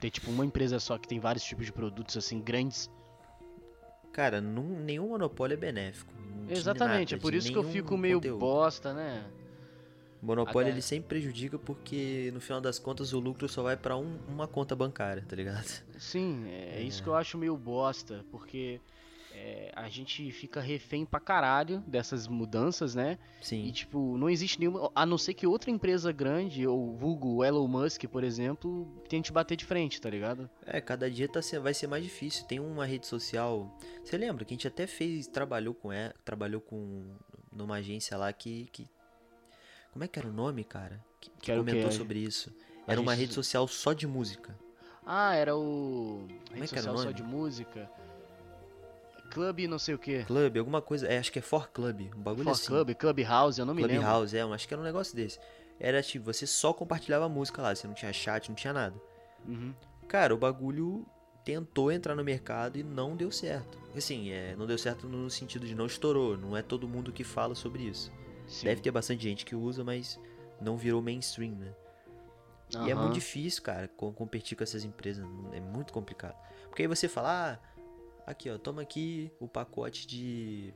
ter 0.02 0.10
tipo 0.10 0.32
uma 0.32 0.44
empresa 0.44 0.80
só 0.80 0.98
que 0.98 1.06
tem 1.06 1.20
vários 1.20 1.44
tipos 1.44 1.64
de 1.64 1.72
produtos 1.72 2.16
assim 2.16 2.40
grandes. 2.40 2.90
Cara, 4.12 4.40
num, 4.40 4.80
nenhum 4.80 5.10
monopólio 5.10 5.54
é 5.54 5.56
benéfico. 5.56 6.12
Exatamente, 6.48 7.14
é 7.14 7.18
por 7.18 7.34
isso 7.34 7.50
que 7.50 7.58
eu 7.58 7.64
fico 7.64 7.96
meio 7.96 8.16
conteúdo. 8.16 8.38
bosta, 8.38 8.92
né? 8.92 9.24
O 10.22 10.26
monopólio 10.26 10.70
ele 10.70 10.80
sempre 10.80 11.08
prejudica 11.08 11.58
porque 11.58 12.30
no 12.32 12.40
final 12.40 12.60
das 12.60 12.78
contas 12.78 13.12
o 13.12 13.18
lucro 13.18 13.48
só 13.48 13.62
vai 13.62 13.76
para 13.76 13.96
um, 13.96 14.18
uma 14.28 14.46
conta 14.46 14.76
bancária, 14.76 15.24
tá 15.28 15.34
ligado? 15.34 15.82
Sim, 15.98 16.44
é, 16.48 16.76
é, 16.76 16.82
isso 16.82 17.02
que 17.02 17.08
eu 17.08 17.14
acho 17.14 17.36
meio 17.36 17.56
bosta, 17.56 18.24
porque 18.30 18.80
é, 19.44 19.72
a 19.74 19.88
gente 19.88 20.30
fica 20.30 20.60
refém 20.60 21.04
pra 21.04 21.18
caralho 21.18 21.80
dessas 21.80 22.28
mudanças, 22.28 22.94
né? 22.94 23.18
Sim. 23.40 23.64
E, 23.64 23.72
tipo, 23.72 24.16
não 24.16 24.30
existe 24.30 24.60
nenhuma. 24.60 24.88
A 24.94 25.04
não 25.04 25.18
ser 25.18 25.34
que 25.34 25.48
outra 25.48 25.68
empresa 25.68 26.12
grande, 26.12 26.64
ou 26.64 26.96
vulgo 26.96 27.44
Elon 27.44 27.66
Musk, 27.66 28.04
por 28.04 28.22
exemplo, 28.22 28.86
tente 29.08 29.32
bater 29.32 29.56
de 29.56 29.64
frente, 29.64 30.00
tá 30.00 30.08
ligado? 30.08 30.48
É, 30.64 30.80
cada 30.80 31.10
dia 31.10 31.28
tá, 31.28 31.40
vai 31.60 31.74
ser 31.74 31.88
mais 31.88 32.04
difícil. 32.04 32.46
Tem 32.46 32.60
uma 32.60 32.86
rede 32.86 33.04
social. 33.08 33.76
Você 34.04 34.16
lembra 34.16 34.44
que 34.44 34.54
a 34.54 34.56
gente 34.56 34.68
até 34.68 34.86
fez. 34.86 35.26
Trabalhou 35.26 35.74
com. 35.74 35.92
É, 35.92 36.12
trabalhou 36.24 36.60
com. 36.60 37.04
numa 37.50 37.76
agência 37.76 38.16
lá 38.16 38.32
que. 38.32 38.68
que 38.70 38.88
como 39.92 40.04
é 40.04 40.08
que 40.08 40.20
era 40.20 40.28
o 40.28 40.32
nome, 40.32 40.62
cara? 40.62 41.04
Que, 41.20 41.30
que 41.30 41.56
comentou 41.56 41.88
que 41.88 41.96
sobre 41.96 42.20
isso. 42.20 42.54
Era 42.86 43.00
uma 43.00 43.12
rede 43.12 43.34
social 43.34 43.66
só 43.66 43.92
de 43.92 44.06
música. 44.06 44.56
Ah, 45.04 45.34
era 45.34 45.56
o. 45.56 46.28
Como 46.46 46.60
rede 46.60 46.64
é 46.64 46.68
que 46.68 46.78
era 46.78 46.90
o 46.92 46.94
nome? 46.94 47.06
só 47.06 47.10
de 47.10 47.24
música. 47.24 47.90
Club 49.32 49.60
não 49.68 49.78
sei 49.78 49.94
o 49.94 49.98
que. 49.98 50.24
Club, 50.24 50.58
alguma 50.58 50.82
coisa. 50.82 51.06
É, 51.06 51.18
acho 51.18 51.32
que 51.32 51.38
é 51.38 51.42
For 51.42 51.70
Club. 51.70 52.10
Um 52.16 52.20
bagulho 52.20 52.44
For 52.44 52.52
assim. 52.52 52.66
Club, 52.66 52.94
Clubhouse, 52.94 53.58
eu 53.58 53.66
não 53.66 53.74
me 53.74 53.80
Club 53.80 53.92
lembro. 53.92 54.06
Clubhouse, 54.06 54.36
é, 54.36 54.42
acho 54.42 54.68
que 54.68 54.74
era 54.74 54.80
um 54.80 54.84
negócio 54.84 55.16
desse. 55.16 55.38
Era 55.80 56.02
tipo, 56.02 56.24
você 56.24 56.46
só 56.46 56.72
compartilhava 56.72 57.28
música 57.28 57.60
lá, 57.60 57.74
você 57.74 57.86
não 57.86 57.94
tinha 57.94 58.12
chat, 58.12 58.48
não 58.48 58.54
tinha 58.54 58.72
nada. 58.72 58.94
Uhum. 59.46 59.74
Cara, 60.06 60.34
o 60.34 60.36
bagulho 60.36 61.04
tentou 61.44 61.90
entrar 61.90 62.14
no 62.14 62.22
mercado 62.22 62.78
e 62.78 62.82
não 62.82 63.16
deu 63.16 63.30
certo. 63.30 63.78
Assim, 63.96 64.30
é, 64.30 64.54
não 64.56 64.66
deu 64.66 64.78
certo 64.78 65.08
no 65.08 65.28
sentido 65.28 65.66
de 65.66 65.74
não 65.74 65.86
estourou. 65.86 66.36
Não 66.36 66.56
é 66.56 66.62
todo 66.62 66.86
mundo 66.86 67.12
que 67.12 67.24
fala 67.24 67.54
sobre 67.54 67.82
isso. 67.82 68.12
Sim. 68.46 68.66
Deve 68.66 68.80
ter 68.80 68.90
bastante 68.90 69.22
gente 69.22 69.44
que 69.44 69.54
usa, 69.54 69.82
mas 69.82 70.20
não 70.60 70.76
virou 70.76 71.02
mainstream, 71.02 71.54
né? 71.54 71.74
Uhum. 72.74 72.86
E 72.86 72.90
é 72.90 72.94
muito 72.94 73.14
difícil, 73.14 73.62
cara, 73.62 73.88
competir 73.88 74.56
com 74.56 74.62
essas 74.62 74.84
empresas. 74.84 75.26
É 75.52 75.60
muito 75.60 75.92
complicado. 75.92 76.36
Porque 76.68 76.82
aí 76.82 76.88
você 76.88 77.08
fala, 77.08 77.52
ah, 77.52 77.71
Aqui, 78.26 78.50
ó, 78.50 78.58
toma 78.58 78.82
aqui 78.82 79.30
o 79.40 79.48
pacote 79.48 80.06
de 80.06 80.72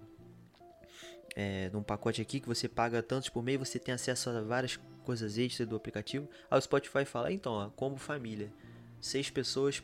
é, 1.36 1.68
num 1.70 1.82
pacote 1.82 2.22
aqui 2.22 2.40
que 2.40 2.48
você 2.48 2.66
paga 2.66 3.02
tantos 3.02 3.28
por 3.28 3.42
mês, 3.42 3.58
você 3.58 3.78
tem 3.78 3.94
acesso 3.94 4.30
a 4.30 4.40
várias 4.40 4.80
coisas 5.04 5.36
extras 5.36 5.68
do 5.68 5.76
aplicativo. 5.76 6.26
Aí 6.50 6.58
o 6.58 6.62
Spotify 6.62 7.04
fala, 7.04 7.30
então, 7.30 7.52
ó, 7.52 7.68
como 7.70 7.98
família, 7.98 8.50
seis 9.00 9.28
pessoas 9.28 9.82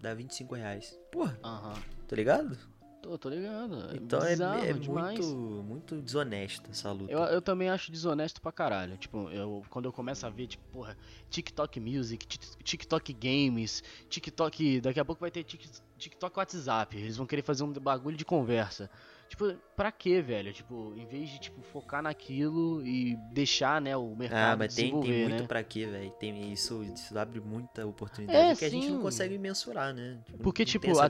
dá 0.00 0.12
25 0.12 0.54
reais. 0.56 0.98
Porra, 1.12 1.38
uhum. 1.44 1.80
tá 2.08 2.16
ligado? 2.16 2.58
Tô, 3.02 3.16
tô 3.16 3.28
ligado. 3.30 3.90
É 3.90 3.96
então 3.96 4.20
é, 4.20 4.30
bizarro, 4.30 4.64
é, 4.64 4.70
é 4.70 4.74
muito, 4.74 5.24
muito 5.66 6.02
desonesta 6.02 6.70
essa 6.70 6.92
luta. 6.92 7.10
Eu, 7.10 7.20
eu 7.20 7.40
também 7.40 7.70
acho 7.70 7.90
desonesto 7.90 8.40
pra 8.42 8.52
caralho. 8.52 8.96
Tipo, 8.98 9.30
eu, 9.30 9.62
quando 9.70 9.86
eu 9.86 9.92
começo 9.92 10.26
a 10.26 10.30
ver, 10.30 10.46
tipo, 10.46 10.62
porra, 10.70 10.96
TikTok 11.30 11.80
Music, 11.80 12.26
TikTok 12.62 13.12
Games, 13.14 13.82
TikTok. 14.08 14.80
Daqui 14.82 15.00
a 15.00 15.04
pouco 15.04 15.20
vai 15.20 15.30
ter 15.30 15.44
TikTok 15.44 16.38
WhatsApp. 16.38 16.96
Eles 16.96 17.16
vão 17.16 17.26
querer 17.26 17.42
fazer 17.42 17.64
um 17.64 17.72
bagulho 17.72 18.16
de 18.16 18.24
conversa. 18.24 18.90
Tipo, 19.30 19.54
pra 19.76 19.92
quê, 19.92 20.20
velho? 20.20 20.52
Tipo, 20.52 20.92
em 20.96 21.06
vez 21.06 21.28
de, 21.30 21.38
tipo, 21.38 21.62
focar 21.62 22.02
naquilo 22.02 22.84
e 22.84 23.16
deixar, 23.32 23.80
né, 23.80 23.96
o 23.96 24.16
mercado 24.16 24.54
Ah, 24.54 24.56
mas 24.56 24.74
tem, 24.74 24.90
tem 25.00 25.20
muito 25.20 25.42
né? 25.42 25.46
pra 25.46 25.62
quê, 25.62 25.86
velho? 25.86 26.10
Tem 26.10 26.52
isso, 26.52 26.82
isso 26.82 27.16
abre 27.16 27.40
muita 27.40 27.86
oportunidade 27.86 28.36
é, 28.36 28.50
que 28.50 28.56
sim. 28.56 28.66
a 28.66 28.68
gente 28.68 28.90
não 28.90 29.00
consegue 29.00 29.38
mensurar, 29.38 29.94
né? 29.94 30.18
Tipo, 30.26 30.42
Porque, 30.42 30.64
tipo, 30.64 30.88
a, 30.98 31.08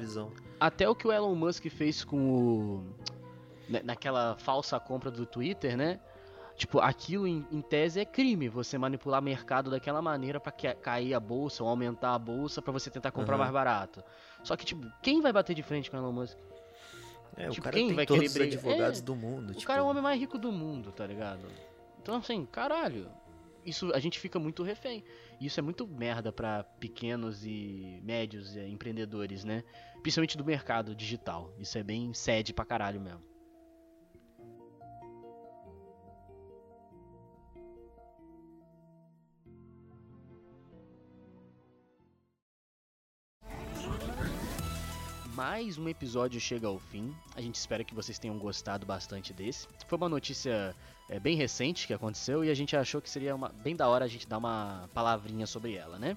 até 0.61 0.87
o 0.87 0.95
que 0.95 1.09
o 1.09 1.13
Elon 1.13 1.35
Musk 1.35 1.65
fez 1.71 2.05
com 2.05 2.19
o... 2.19 2.95
Né, 3.67 3.81
naquela 3.83 4.37
falsa 4.37 4.79
compra 4.79 5.11
do 5.11 5.25
Twitter, 5.25 5.75
né? 5.75 5.99
Tipo, 6.57 6.79
aquilo 6.79 7.27
em, 7.27 7.47
em, 7.51 7.63
tese 7.63 8.01
é 8.01 8.05
crime, 8.05 8.51
você 8.51 8.77
manipular 8.77 9.23
mercado 9.23 9.71
daquela 9.71 10.03
maneira 10.03 10.39
para 10.39 10.53
cair 10.53 11.15
a 11.15 11.21
bolsa 11.21 11.63
ou 11.63 11.71
aumentar 11.71 12.15
a 12.15 12.19
bolsa 12.19 12.61
para 12.61 12.71
você 12.71 12.91
tentar 12.91 13.13
comprar 13.13 13.37
uhum. 13.37 13.41
mais 13.41 13.51
barato. 13.51 14.05
Só 14.45 14.55
que, 14.59 14.67
tipo, 14.67 14.87
quem 15.01 15.23
vai 15.23 15.33
bater 15.33 15.55
de 15.55 15.63
frente 15.63 15.91
com 15.91 15.97
o 15.97 16.01
Elon 16.01 16.13
Musk? 16.13 16.37
É, 17.37 17.49
tipo, 17.49 17.61
o 17.61 17.65
cara 17.65 17.77
quem 17.77 17.87
tem 17.89 17.97
vai 17.97 18.07
todos 18.07 18.31
os 18.31 18.37
advogados 18.37 18.99
é, 18.99 19.03
do 19.03 19.15
mundo. 19.15 19.51
O 19.51 19.55
tipo... 19.55 19.67
cara 19.67 19.81
é 19.81 19.83
o 19.83 19.87
homem 19.87 20.03
mais 20.03 20.19
rico 20.19 20.39
do 20.39 20.53
mundo, 20.53 20.93
tá 20.93 21.07
ligado? 21.07 21.47
Então, 22.03 22.17
assim, 22.17 22.47
caralho. 22.47 23.09
Isso 23.65 23.93
a 23.95 23.99
gente 23.99 24.19
fica 24.19 24.39
muito 24.39 24.63
refém. 24.63 25.05
Isso 25.41 25.61
é 25.61 25.63
muito 25.63 25.87
merda 25.87 26.33
para 26.33 26.65
pequenos 26.65 27.45
e 27.45 28.01
médios 28.03 28.57
empreendedores, 28.57 29.45
né? 29.45 29.63
Principalmente 30.03 30.37
do 30.37 30.45
mercado 30.45 30.95
digital. 30.95 31.55
Isso 31.59 31.77
é 31.77 31.83
bem 31.83 32.13
sede 32.15 32.55
pra 32.55 32.65
caralho 32.65 33.01
mesmo. 33.01 33.30
Mais 45.41 45.79
um 45.79 45.89
episódio 45.89 46.39
chega 46.39 46.67
ao 46.67 46.79
fim. 46.79 47.17
A 47.35 47.41
gente 47.41 47.55
espera 47.55 47.83
que 47.83 47.95
vocês 47.95 48.19
tenham 48.19 48.39
gostado 48.39 48.85
bastante 48.85 49.33
desse. 49.33 49.67
Foi 49.89 49.97
uma 49.97 50.07
notícia 50.07 50.77
é, 51.09 51.19
bem 51.19 51.35
recente 51.35 51.87
que 51.87 51.95
aconteceu 51.95 52.45
e 52.45 52.51
a 52.51 52.55
gente 52.55 52.77
achou 52.77 53.01
que 53.01 53.09
seria 53.09 53.35
uma, 53.35 53.49
bem 53.49 53.75
da 53.75 53.89
hora 53.89 54.05
a 54.05 54.09
gente 54.09 54.29
dar 54.29 54.37
uma 54.37 54.87
palavrinha 54.93 55.47
sobre 55.47 55.77
ela, 55.77 55.99
né? 55.99 56.15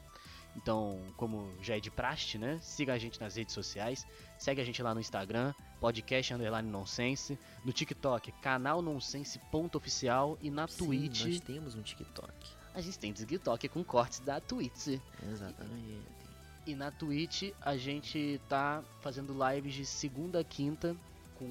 Então, 0.57 0.99
como 1.15 1.49
já 1.61 1.77
é 1.77 1.79
de 1.79 1.89
praxe, 1.89 2.37
né? 2.37 2.59
Siga 2.61 2.91
a 2.91 2.97
gente 2.97 3.17
nas 3.17 3.37
redes 3.37 3.53
sociais. 3.53 4.05
Segue 4.37 4.59
a 4.59 4.65
gente 4.65 4.83
lá 4.83 4.93
no 4.93 4.99
Instagram, 4.99 5.53
podcast 5.79 6.33
underline 6.33 6.69
nonsense. 6.69 7.39
No 7.63 7.71
TikTok, 7.71 8.29
canal 8.41 8.81
nonsense.oficial. 8.81 10.37
E 10.41 10.51
na 10.51 10.67
Sim, 10.67 10.85
Twitch. 10.85 11.23
nós 11.23 11.39
temos 11.39 11.75
um 11.75 11.81
TikTok. 11.81 12.33
A 12.73 12.81
gente 12.81 12.99
tem 12.99 13.13
TikTok 13.13 13.69
com 13.69 13.85
cortes 13.85 14.19
da 14.19 14.41
Twitch. 14.41 14.99
Exatamente. 15.31 16.22
E 16.65 16.75
na 16.75 16.91
Twitch 16.91 17.51
a 17.61 17.75
gente 17.75 18.39
tá 18.47 18.81
fazendo 19.01 19.35
lives 19.49 19.73
de 19.73 19.85
segunda 19.85 20.39
a 20.39 20.43
quinta, 20.43 20.95
com 21.37 21.47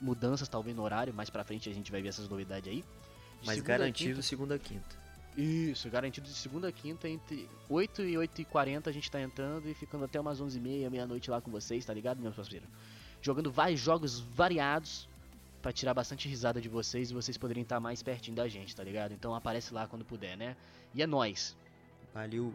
mudanças 0.00 0.48
talvez 0.48 0.76
no 0.76 0.82
horário, 0.82 1.12
mais 1.12 1.28
pra 1.30 1.42
frente 1.42 1.68
a 1.68 1.74
gente 1.74 1.90
vai 1.90 2.00
ver 2.00 2.08
essas 2.08 2.28
novidades 2.28 2.70
aí. 2.70 2.82
De 3.40 3.46
Mas 3.46 3.56
segunda 3.56 3.78
garantido 3.78 4.10
quinta- 4.10 4.22
segunda 4.22 4.54
a 4.54 4.58
quinta. 4.58 5.04
Isso, 5.36 5.90
garantido 5.90 6.28
de 6.28 6.34
segunda 6.34 6.68
a 6.68 6.72
quinta, 6.72 7.08
entre 7.08 7.48
8 7.68 8.02
e 8.02 8.16
8 8.16 8.42
e 8.42 8.44
40 8.44 8.88
a 8.88 8.92
gente 8.92 9.10
tá 9.10 9.20
entrando 9.20 9.68
e 9.68 9.74
ficando 9.74 10.04
até 10.04 10.20
umas 10.20 10.40
11 10.40 10.58
e 10.58 10.60
meia, 10.60 10.88
meia-noite 10.88 11.28
lá 11.28 11.40
com 11.40 11.50
vocês, 11.50 11.84
tá 11.84 11.92
ligado, 11.92 12.20
meus 12.20 12.36
parceiros? 12.36 12.68
Jogando 13.20 13.50
vários 13.50 13.80
jogos 13.80 14.20
variados 14.20 15.08
pra 15.60 15.72
tirar 15.72 15.92
bastante 15.94 16.28
risada 16.28 16.60
de 16.60 16.68
vocês 16.68 17.10
e 17.10 17.14
vocês 17.14 17.36
poderem 17.36 17.64
estar 17.64 17.80
mais 17.80 18.00
pertinho 18.02 18.36
da 18.36 18.46
gente, 18.46 18.76
tá 18.76 18.84
ligado? 18.84 19.12
Então 19.12 19.34
aparece 19.34 19.74
lá 19.74 19.88
quando 19.88 20.04
puder, 20.04 20.36
né? 20.36 20.56
E 20.94 21.02
é 21.02 21.06
nóis! 21.06 21.56
Valeu. 22.12 22.54